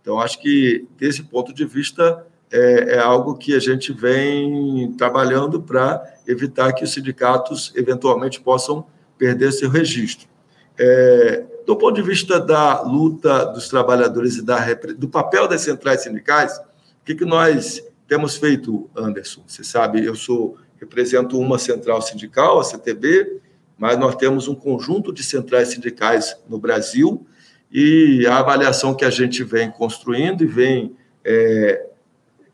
Então, 0.00 0.18
acho 0.18 0.40
que, 0.40 0.86
desse 0.98 1.22
ponto 1.22 1.52
de 1.52 1.64
vista, 1.64 2.26
é, 2.52 2.96
é 2.96 2.98
algo 2.98 3.34
que 3.34 3.54
a 3.54 3.58
gente 3.58 3.92
vem 3.92 4.92
trabalhando 4.92 5.60
para 5.60 6.02
evitar 6.26 6.72
que 6.72 6.84
os 6.84 6.92
sindicatos 6.92 7.72
eventualmente 7.74 8.40
possam 8.40 8.86
perder 9.16 9.52
seu 9.52 9.70
registro. 9.70 10.28
É, 10.78 11.44
do 11.66 11.76
ponto 11.76 11.94
de 11.94 12.02
vista 12.02 12.38
da 12.38 12.82
luta 12.82 13.46
dos 13.46 13.68
trabalhadores 13.68 14.36
e 14.36 14.42
da, 14.42 14.74
do 14.96 15.08
papel 15.08 15.48
das 15.48 15.62
centrais 15.62 16.02
sindicais, 16.02 16.58
o 16.58 17.04
que, 17.04 17.14
que 17.14 17.24
nós 17.24 17.82
temos 18.06 18.36
feito, 18.36 18.90
Anderson? 18.94 19.42
Você 19.46 19.64
sabe, 19.64 20.04
eu 20.04 20.14
sou 20.14 20.56
represento 20.78 21.38
uma 21.38 21.58
central 21.58 22.02
sindical, 22.02 22.60
a 22.60 22.64
CTB, 22.64 23.40
mas 23.78 23.98
nós 23.98 24.14
temos 24.16 24.48
um 24.48 24.54
conjunto 24.54 25.12
de 25.12 25.22
centrais 25.22 25.68
sindicais 25.68 26.36
no 26.48 26.58
Brasil 26.58 27.26
e 27.70 28.26
a 28.26 28.38
avaliação 28.38 28.94
que 28.94 29.04
a 29.04 29.10
gente 29.10 29.42
vem 29.42 29.70
construindo 29.70 30.42
e 30.42 30.46
vem 30.46 30.94
é, 31.24 31.86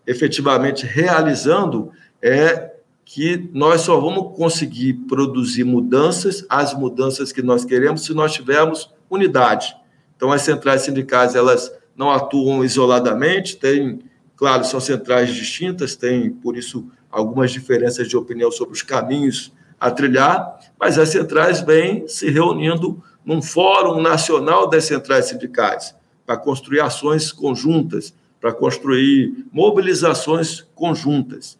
efetivamente 0.08 0.86
realizando 0.86 1.92
é 2.22 2.72
que 3.04 3.50
nós 3.52 3.82
só 3.82 4.00
vamos 4.00 4.34
conseguir 4.34 4.94
produzir 5.06 5.64
mudanças, 5.64 6.46
as 6.48 6.72
mudanças 6.72 7.30
que 7.30 7.42
nós 7.42 7.62
queremos, 7.62 8.04
se 8.04 8.14
nós 8.14 8.32
tivermos 8.32 8.90
unidade. 9.10 9.76
Então, 10.16 10.32
as 10.32 10.42
centrais 10.42 10.82
sindicais, 10.82 11.34
elas 11.34 11.70
não 11.94 12.10
atuam 12.10 12.64
isoladamente, 12.64 13.58
tem, 13.58 14.00
claro, 14.34 14.64
são 14.64 14.80
centrais 14.80 15.34
distintas, 15.34 15.94
tem, 15.94 16.30
por 16.30 16.56
isso, 16.56 16.90
algumas 17.10 17.50
diferenças 17.50 18.08
de 18.08 18.16
opinião 18.16 18.50
sobre 18.50 18.74
os 18.74 18.82
caminhos 18.82 19.52
a 19.78 19.90
trilhar, 19.90 20.58
mas 20.80 20.98
as 20.98 21.10
centrais 21.10 21.60
vêm 21.60 22.08
se 22.08 22.30
reunindo 22.30 23.02
num 23.24 23.42
Fórum 23.42 24.00
Nacional 24.00 24.68
das 24.68 24.84
Centrais 24.84 25.26
Sindicais 25.26 25.94
para 26.24 26.38
construir 26.38 26.80
ações 26.80 27.30
conjuntas, 27.30 28.14
para 28.40 28.53
construir 28.53 29.46
mobilizações 29.53 30.66
conjuntas. 30.74 31.59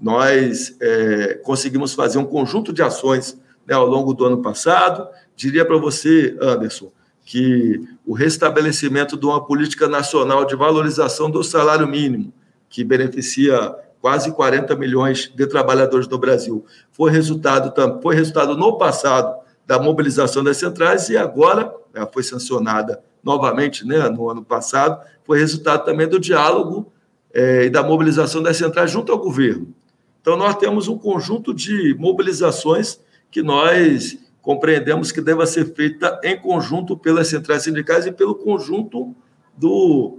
Nós 0.00 0.76
é, 0.80 1.34
conseguimos 1.42 1.94
fazer 1.94 2.18
um 2.18 2.24
conjunto 2.24 2.72
de 2.72 2.82
ações 2.82 3.40
né, 3.66 3.74
ao 3.74 3.86
longo 3.86 4.14
do 4.14 4.24
ano 4.24 4.42
passado. 4.42 5.08
Diria 5.34 5.64
para 5.64 5.76
você, 5.76 6.36
Anderson, 6.40 6.92
que 7.24 7.80
o 8.06 8.14
restabelecimento 8.14 9.16
de 9.16 9.26
uma 9.26 9.44
política 9.44 9.88
nacional 9.88 10.44
de 10.44 10.54
valorização 10.54 11.30
do 11.30 11.42
salário 11.42 11.86
mínimo, 11.86 12.32
que 12.68 12.84
beneficia 12.84 13.74
quase 14.00 14.32
40 14.32 14.74
milhões 14.76 15.30
de 15.34 15.46
trabalhadores 15.46 16.06
no 16.08 16.18
Brasil. 16.18 16.64
Foi 16.92 17.10
resultado, 17.10 17.72
foi 18.00 18.14
resultado 18.14 18.56
no 18.56 18.78
passado 18.78 19.36
da 19.66 19.78
mobilização 19.78 20.42
das 20.42 20.56
centrais 20.56 21.08
e 21.08 21.16
agora 21.16 21.74
ela 21.92 22.06
foi 22.06 22.22
sancionada 22.22 23.02
novamente 23.22 23.86
né, 23.86 24.08
no 24.08 24.28
ano 24.30 24.44
passado, 24.44 25.00
foi 25.24 25.38
resultado 25.38 25.84
também 25.84 26.08
do 26.08 26.18
diálogo 26.18 26.92
é, 27.32 27.64
e 27.64 27.70
da 27.70 27.82
mobilização 27.82 28.42
das 28.42 28.56
centrais 28.56 28.90
junto 28.90 29.12
ao 29.12 29.18
governo. 29.18 29.74
Então, 30.20 30.36
nós 30.36 30.56
temos 30.56 30.88
um 30.88 30.98
conjunto 30.98 31.54
de 31.54 31.94
mobilizações 31.98 33.00
que 33.30 33.42
nós 33.42 34.18
compreendemos 34.42 35.12
que 35.12 35.20
deva 35.20 35.46
ser 35.46 35.74
feita 35.74 36.18
em 36.24 36.38
conjunto 36.38 36.96
pelas 36.96 37.28
centrais 37.28 37.62
sindicais 37.62 38.06
e 38.06 38.12
pelo 38.12 38.34
conjunto 38.34 39.14
do, 39.56 40.18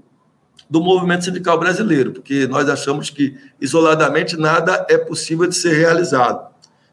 do 0.69 0.81
movimento 0.81 1.25
sindical 1.25 1.59
brasileiro, 1.59 2.11
porque 2.11 2.45
nós 2.45 2.69
achamos 2.69 3.09
que 3.09 3.35
isoladamente 3.59 4.37
nada 4.37 4.85
é 4.89 4.97
possível 4.97 5.47
de 5.47 5.55
ser 5.55 5.73
realizado. 5.73 6.47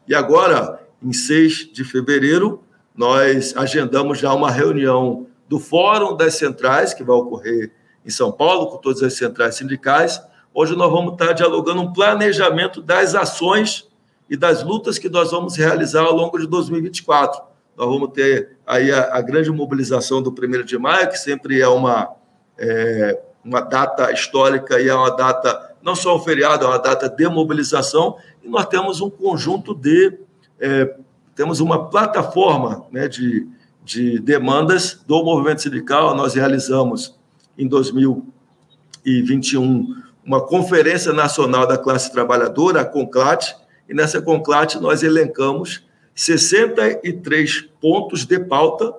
E 0.07 0.15
agora, 0.15 0.79
em 1.03 1.13
6 1.13 1.71
de 1.71 1.83
fevereiro, 1.83 2.63
nós 2.95 3.55
agendamos 3.55 4.17
já 4.17 4.33
uma 4.33 4.49
reunião 4.49 5.27
do 5.47 5.59
Fórum 5.59 6.15
das 6.15 6.35
Centrais, 6.35 6.93
que 6.93 7.03
vai 7.03 7.15
ocorrer 7.15 7.71
em 8.05 8.09
São 8.09 8.31
Paulo, 8.31 8.67
com 8.67 8.77
todas 8.77 9.03
as 9.03 9.13
centrais 9.13 9.55
sindicais. 9.55 10.21
Hoje 10.53 10.75
nós 10.75 10.91
vamos 10.91 11.13
estar 11.13 11.33
dialogando 11.33 11.81
um 11.81 11.93
planejamento 11.93 12.81
das 12.81 13.15
ações 13.15 13.87
e 14.29 14.35
das 14.35 14.63
lutas 14.63 14.97
que 14.97 15.09
nós 15.09 15.31
vamos 15.31 15.55
realizar 15.55 16.03
ao 16.03 16.13
longo 16.13 16.37
de 16.37 16.47
2024. 16.47 17.41
Nós 17.75 17.87
vamos 17.87 18.11
ter 18.13 18.57
aí 18.65 18.91
a, 18.91 19.15
a 19.15 19.21
grande 19.21 19.51
mobilização 19.51 20.21
do 20.21 20.31
1 20.31 20.65
de 20.65 20.77
maio, 20.77 21.09
que 21.09 21.17
sempre 21.17 21.61
é 21.61 21.67
uma 21.67 22.15
é, 22.57 23.21
uma 23.47 23.61
data 23.61 24.11
histórica 24.11 24.79
e 24.79 24.89
é 24.89 24.93
uma 24.93 25.15
data, 25.15 25.75
não 25.81 25.95
só 25.95 26.17
um 26.17 26.19
feriado, 26.19 26.65
é 26.65 26.67
uma 26.67 26.79
data 26.79 27.07
de 27.07 27.29
mobilização, 27.29 28.17
e 28.43 28.49
nós 28.49 28.65
temos 28.65 28.99
um 28.99 29.09
conjunto 29.09 29.73
de, 29.73 30.19
é, 30.59 30.95
temos 31.33 31.61
uma 31.61 31.87
plataforma 31.89 32.85
né, 32.91 33.07
de, 33.07 33.47
de 33.87 34.19
demandas 34.19 34.99
do 35.07 35.23
movimento 35.23 35.61
sindical, 35.61 36.13
nós 36.13 36.33
realizamos 36.33 37.17
em 37.57 37.65
2021 37.65 40.03
uma 40.25 40.45
Conferência 40.45 41.13
Nacional 41.13 41.65
da 41.65 41.77
Classe 41.77 42.11
Trabalhadora, 42.11 42.81
a 42.81 42.85
CONCLAT, 42.85 43.55
e 43.87 43.93
nessa 43.93 44.21
CONCLAT 44.21 44.75
nós 44.81 45.03
elencamos 45.03 45.87
63 46.13 47.61
pontos 47.79 48.25
de 48.25 48.37
pauta 48.37 48.93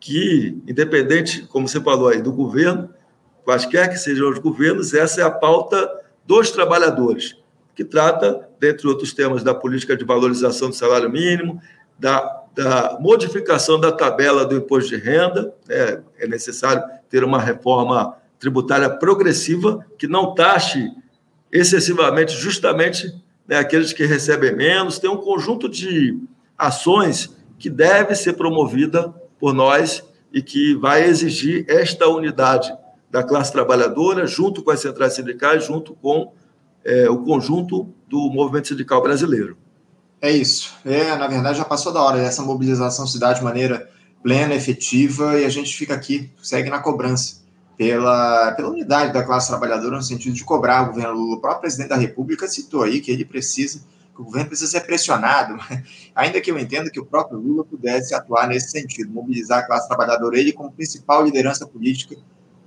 que, 0.00 0.56
independente, 0.66 1.42
como 1.42 1.68
você 1.68 1.78
falou 1.78 2.08
aí, 2.08 2.22
do 2.22 2.32
governo, 2.32 2.88
quaisquer 3.44 3.90
que 3.90 3.98
sejam 3.98 4.30
os 4.30 4.38
governos, 4.38 4.94
essa 4.94 5.20
é 5.20 5.24
a 5.24 5.30
pauta 5.30 5.90
dos 6.26 6.50
trabalhadores, 6.50 7.36
que 7.74 7.84
trata, 7.84 8.48
dentre 8.58 8.88
outros 8.88 9.12
temas, 9.12 9.44
da 9.44 9.54
política 9.54 9.94
de 9.94 10.06
valorização 10.06 10.70
do 10.70 10.74
salário 10.74 11.10
mínimo, 11.10 11.60
da, 11.98 12.41
da 12.54 12.98
modificação 13.00 13.80
da 13.80 13.90
tabela 13.90 14.44
do 14.44 14.56
imposto 14.56 14.90
de 14.90 14.96
renda, 14.96 15.54
é, 15.68 16.00
é 16.18 16.26
necessário 16.26 16.82
ter 17.08 17.24
uma 17.24 17.40
reforma 17.40 18.16
tributária 18.38 18.90
progressiva 18.90 19.84
que 19.98 20.06
não 20.06 20.34
taxe 20.34 20.90
excessivamente, 21.50 22.32
justamente 22.32 23.14
né, 23.46 23.58
aqueles 23.58 23.92
que 23.92 24.04
recebem 24.04 24.54
menos. 24.54 24.98
Tem 24.98 25.08
um 25.08 25.16
conjunto 25.16 25.68
de 25.68 26.18
ações 26.56 27.36
que 27.58 27.70
deve 27.70 28.14
ser 28.14 28.34
promovida 28.34 29.14
por 29.38 29.54
nós 29.54 30.02
e 30.32 30.42
que 30.42 30.74
vai 30.74 31.04
exigir 31.04 31.64
esta 31.68 32.08
unidade 32.08 32.72
da 33.10 33.22
classe 33.22 33.52
trabalhadora, 33.52 34.26
junto 34.26 34.62
com 34.62 34.70
as 34.70 34.80
centrais 34.80 35.12
sindicais, 35.12 35.66
junto 35.66 35.94
com 35.94 36.32
é, 36.84 37.08
o 37.10 37.18
conjunto 37.18 37.92
do 38.08 38.30
movimento 38.30 38.68
sindical 38.68 39.02
brasileiro. 39.02 39.56
É 40.22 40.30
isso. 40.30 40.72
É, 40.84 41.16
na 41.16 41.26
verdade, 41.26 41.58
já 41.58 41.64
passou 41.64 41.92
da 41.92 42.00
hora 42.00 42.18
dessa 42.18 42.42
mobilização 42.42 43.08
se 43.08 43.18
dar 43.18 43.32
de 43.32 43.42
maneira 43.42 43.90
plena, 44.22 44.54
efetiva, 44.54 45.40
e 45.40 45.44
a 45.44 45.48
gente 45.48 45.76
fica 45.76 45.94
aqui, 45.94 46.30
segue 46.40 46.70
na 46.70 46.78
cobrança 46.78 47.42
pela, 47.76 48.52
pela 48.52 48.68
unidade 48.68 49.12
da 49.12 49.24
classe 49.24 49.48
trabalhadora 49.48 49.96
no 49.96 50.02
sentido 50.02 50.32
de 50.32 50.44
cobrar 50.44 50.84
o 50.84 50.86
governo 50.92 51.14
Lula. 51.14 51.36
O 51.38 51.40
próprio 51.40 51.62
presidente 51.62 51.88
da 51.88 51.96
República 51.96 52.46
citou 52.46 52.84
aí 52.84 53.00
que 53.00 53.10
ele 53.10 53.24
precisa, 53.24 53.80
que 54.14 54.22
o 54.22 54.24
governo 54.24 54.46
precisa 54.46 54.70
ser 54.70 54.82
pressionado, 54.82 55.58
ainda 56.14 56.40
que 56.40 56.52
eu 56.52 56.56
entenda 56.56 56.88
que 56.88 57.00
o 57.00 57.04
próprio 57.04 57.40
Lula 57.40 57.64
pudesse 57.64 58.14
atuar 58.14 58.46
nesse 58.46 58.70
sentido, 58.70 59.12
mobilizar 59.12 59.58
a 59.58 59.66
classe 59.66 59.88
trabalhadora, 59.88 60.38
ele 60.38 60.52
como 60.52 60.70
principal 60.70 61.24
liderança 61.24 61.66
política 61.66 62.14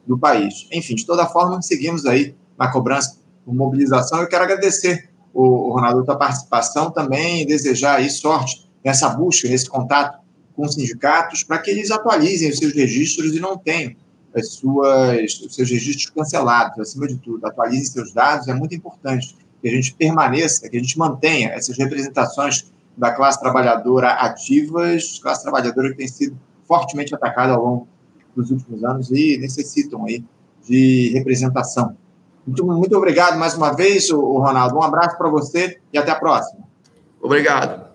do 0.06 0.18
país. 0.18 0.68
Enfim, 0.74 0.94
de 0.94 1.06
toda 1.06 1.26
forma, 1.26 1.62
seguimos 1.62 2.06
aí 2.06 2.36
na 2.60 2.70
cobrança 2.70 3.18
por 3.46 3.56
mobilização. 3.56 4.20
Eu 4.20 4.28
quero 4.28 4.44
agradecer 4.44 5.10
o, 5.36 5.74
Ronaldo, 5.74 6.00
a 6.00 6.06
tua 6.06 6.16
participação 6.16 6.90
também 6.90 7.46
desejar 7.46 7.98
aí 7.98 8.10
sorte 8.10 8.66
nessa 8.84 9.10
busca, 9.10 9.50
nesse 9.50 9.70
contato 9.70 10.18
com 10.56 10.66
os 10.66 10.76
sindicatos, 10.76 11.44
para 11.44 11.58
que 11.58 11.70
eles 11.70 11.92
atualizem 11.92 12.50
os 12.50 12.58
seus 12.58 12.74
registros 12.74 13.36
e 13.36 13.40
não 13.42 13.58
tenham 13.58 13.94
as 14.34 14.54
suas, 14.54 15.42
os 15.42 15.54
seus 15.54 15.70
registros 15.70 16.10
cancelados, 16.10 16.80
acima 16.80 17.06
de 17.08 17.18
tudo. 17.18 17.46
Atualizem 17.46 17.86
seus 17.86 18.14
dados, 18.14 18.48
é 18.48 18.54
muito 18.54 18.74
importante 18.74 19.36
que 19.62 19.68
a 19.68 19.72
gente 19.72 19.94
permaneça, 19.96 20.70
que 20.70 20.78
a 20.78 20.80
gente 20.80 20.98
mantenha 20.98 21.50
essas 21.50 21.78
representações 21.78 22.72
da 22.96 23.12
classe 23.12 23.38
trabalhadora 23.40 24.12
ativas, 24.12 25.20
classe 25.20 25.44
trabalhadora 25.44 25.90
que 25.90 25.98
tem 25.98 26.08
sido 26.08 26.40
fortemente 26.66 27.14
atacada 27.14 27.54
ao 27.54 27.64
longo 27.64 27.88
dos 28.34 28.52
últimos 28.52 28.84
anos 28.86 29.12
e 29.12 29.38
necessitam 29.38 30.06
aí 30.06 30.24
de 30.66 31.10
representação. 31.14 31.98
Muito, 32.46 32.66
muito 32.66 32.96
obrigado 32.96 33.40
mais 33.40 33.56
uma 33.56 33.74
vez, 33.74 34.10
o 34.12 34.38
Ronaldo. 34.38 34.78
Um 34.78 34.84
abraço 34.84 35.18
para 35.18 35.30
você 35.30 35.80
e 35.92 35.98
até 35.98 36.12
a 36.12 36.16
próxima. 36.16 36.64
Obrigado. 37.20 37.86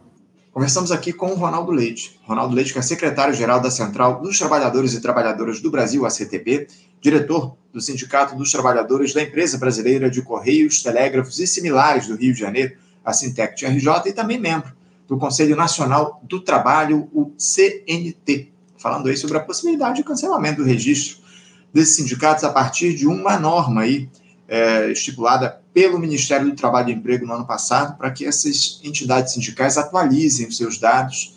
Conversamos 0.53 0.91
aqui 0.91 1.13
com 1.13 1.29
o 1.29 1.35
Ronaldo 1.37 1.71
Leite. 1.71 2.19
Ronaldo 2.25 2.55
Leite, 2.57 2.73
que 2.73 2.79
é 2.81 2.83
secretário-geral 2.83 3.61
da 3.61 3.71
Central 3.71 4.21
dos 4.21 4.37
Trabalhadores 4.37 4.93
e 4.93 5.01
Trabalhadoras 5.01 5.61
do 5.61 5.71
Brasil, 5.71 6.05
a 6.05 6.11
CTB, 6.11 6.67
diretor 7.01 7.57
do 7.73 7.81
Sindicato 7.81 8.35
dos 8.35 8.51
Trabalhadores 8.51 9.15
da 9.15 9.23
Empresa 9.23 9.57
Brasileira 9.57 10.11
de 10.11 10.21
Correios, 10.23 10.83
Telégrafos 10.83 11.39
e 11.39 11.47
Similares 11.47 12.09
do 12.09 12.17
Rio 12.17 12.35
de 12.35 12.41
Janeiro, 12.41 12.77
a 13.05 13.13
Sintec 13.13 13.65
RJ, 13.65 14.09
e 14.09 14.13
também 14.13 14.41
membro 14.41 14.73
do 15.07 15.17
Conselho 15.17 15.55
Nacional 15.55 16.21
do 16.25 16.41
Trabalho, 16.41 17.09
o 17.13 17.33
CNT, 17.39 18.53
falando 18.77 19.09
aí 19.09 19.17
sobre 19.17 19.39
a 19.39 19.41
possibilidade 19.41 19.99
de 19.99 20.05
cancelamento 20.05 20.63
do 20.63 20.67
registro 20.67 21.21
desses 21.73 21.95
sindicatos 21.95 22.43
a 22.43 22.51
partir 22.51 22.95
de 22.95 23.07
uma 23.07 23.39
norma 23.39 23.83
aí 23.83 24.09
é, 24.51 24.91
estipulada 24.91 25.63
pelo 25.73 25.97
Ministério 25.97 26.51
do 26.51 26.57
Trabalho 26.57 26.91
e 26.91 26.93
Emprego 26.93 27.25
no 27.25 27.33
ano 27.33 27.47
passado, 27.47 27.97
para 27.97 28.11
que 28.11 28.27
essas 28.27 28.81
entidades 28.83 29.33
sindicais 29.33 29.79
atualizem 29.79 30.49
os 30.49 30.57
seus 30.57 30.77
dados, 30.77 31.37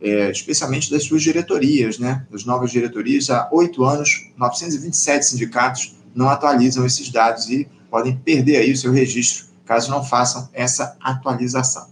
é, 0.00 0.30
especialmente 0.30 0.90
das 0.90 1.04
suas 1.04 1.22
diretorias, 1.22 1.98
né? 1.98 2.26
Das 2.30 2.46
novas 2.46 2.70
diretorias, 2.70 3.28
há 3.28 3.46
oito 3.52 3.84
anos, 3.84 4.30
927 4.38 5.26
sindicatos 5.26 5.94
não 6.14 6.30
atualizam 6.30 6.86
esses 6.86 7.10
dados 7.10 7.50
e 7.50 7.68
podem 7.90 8.16
perder 8.16 8.56
aí 8.56 8.72
o 8.72 8.76
seu 8.76 8.90
registro, 8.90 9.48
caso 9.66 9.90
não 9.90 10.02
façam 10.02 10.48
essa 10.54 10.96
atualização. 11.02 11.88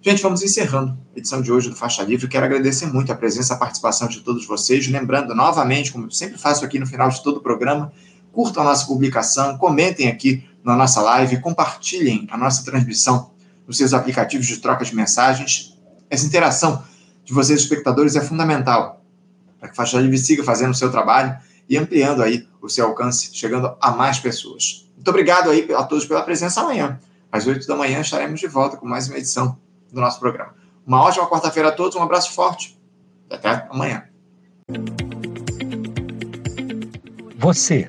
Gente, 0.00 0.22
vamos 0.22 0.42
encerrando 0.42 0.98
a 1.14 1.18
edição 1.18 1.42
de 1.42 1.52
hoje 1.52 1.68
do 1.68 1.76
Faixa 1.76 2.02
Livre. 2.02 2.26
Quero 2.26 2.46
agradecer 2.46 2.86
muito 2.86 3.12
a 3.12 3.14
presença, 3.14 3.54
a 3.54 3.56
participação 3.58 4.08
de 4.08 4.20
todos 4.20 4.46
vocês. 4.46 4.88
Lembrando 4.88 5.32
novamente, 5.34 5.92
como 5.92 6.10
sempre 6.10 6.38
faço 6.38 6.64
aqui 6.64 6.78
no 6.78 6.86
final 6.86 7.08
de 7.08 7.22
todo 7.22 7.36
o 7.36 7.40
programa, 7.40 7.92
curtam 8.32 8.62
a 8.62 8.66
nossa 8.66 8.86
publicação, 8.86 9.58
comentem 9.58 10.08
aqui 10.08 10.48
na 10.64 10.74
nossa 10.74 11.00
live, 11.00 11.40
compartilhem 11.40 12.26
a 12.30 12.36
nossa 12.36 12.64
transmissão 12.64 13.30
nos 13.66 13.76
seus 13.76 13.92
aplicativos 13.92 14.46
de 14.46 14.58
troca 14.58 14.84
de 14.84 14.94
mensagens. 14.94 15.78
Essa 16.08 16.26
interação 16.26 16.82
de 17.24 17.32
vocês, 17.32 17.60
espectadores, 17.60 18.16
é 18.16 18.20
fundamental 18.20 19.02
para 19.58 19.68
que 19.68 19.74
a 19.74 19.76
Faixa 19.76 20.00
Livre 20.00 20.18
siga 20.18 20.42
fazendo 20.42 20.72
o 20.72 20.74
seu 20.74 20.90
trabalho 20.90 21.36
e 21.68 21.76
ampliando 21.76 22.22
aí 22.22 22.48
o 22.60 22.68
seu 22.68 22.86
alcance, 22.86 23.30
chegando 23.32 23.76
a 23.80 23.90
mais 23.92 24.18
pessoas. 24.18 24.88
Muito 24.96 25.08
obrigado 25.08 25.50
aí 25.50 25.68
a 25.72 25.84
todos 25.84 26.04
pela 26.04 26.22
presença 26.22 26.60
amanhã. 26.60 26.98
Às 27.30 27.46
8 27.46 27.66
da 27.66 27.76
manhã 27.76 28.00
estaremos 28.00 28.40
de 28.40 28.46
volta 28.46 28.76
com 28.76 28.86
mais 28.86 29.08
uma 29.08 29.18
edição 29.18 29.56
do 29.92 30.00
nosso 30.00 30.18
programa. 30.18 30.54
Uma 30.86 31.00
ótima 31.02 31.28
quarta-feira 31.28 31.68
a 31.68 31.72
todos, 31.72 31.96
um 31.96 32.02
abraço 32.02 32.32
forte. 32.32 32.78
Até 33.30 33.66
amanhã. 33.70 34.04
Você, 37.38 37.88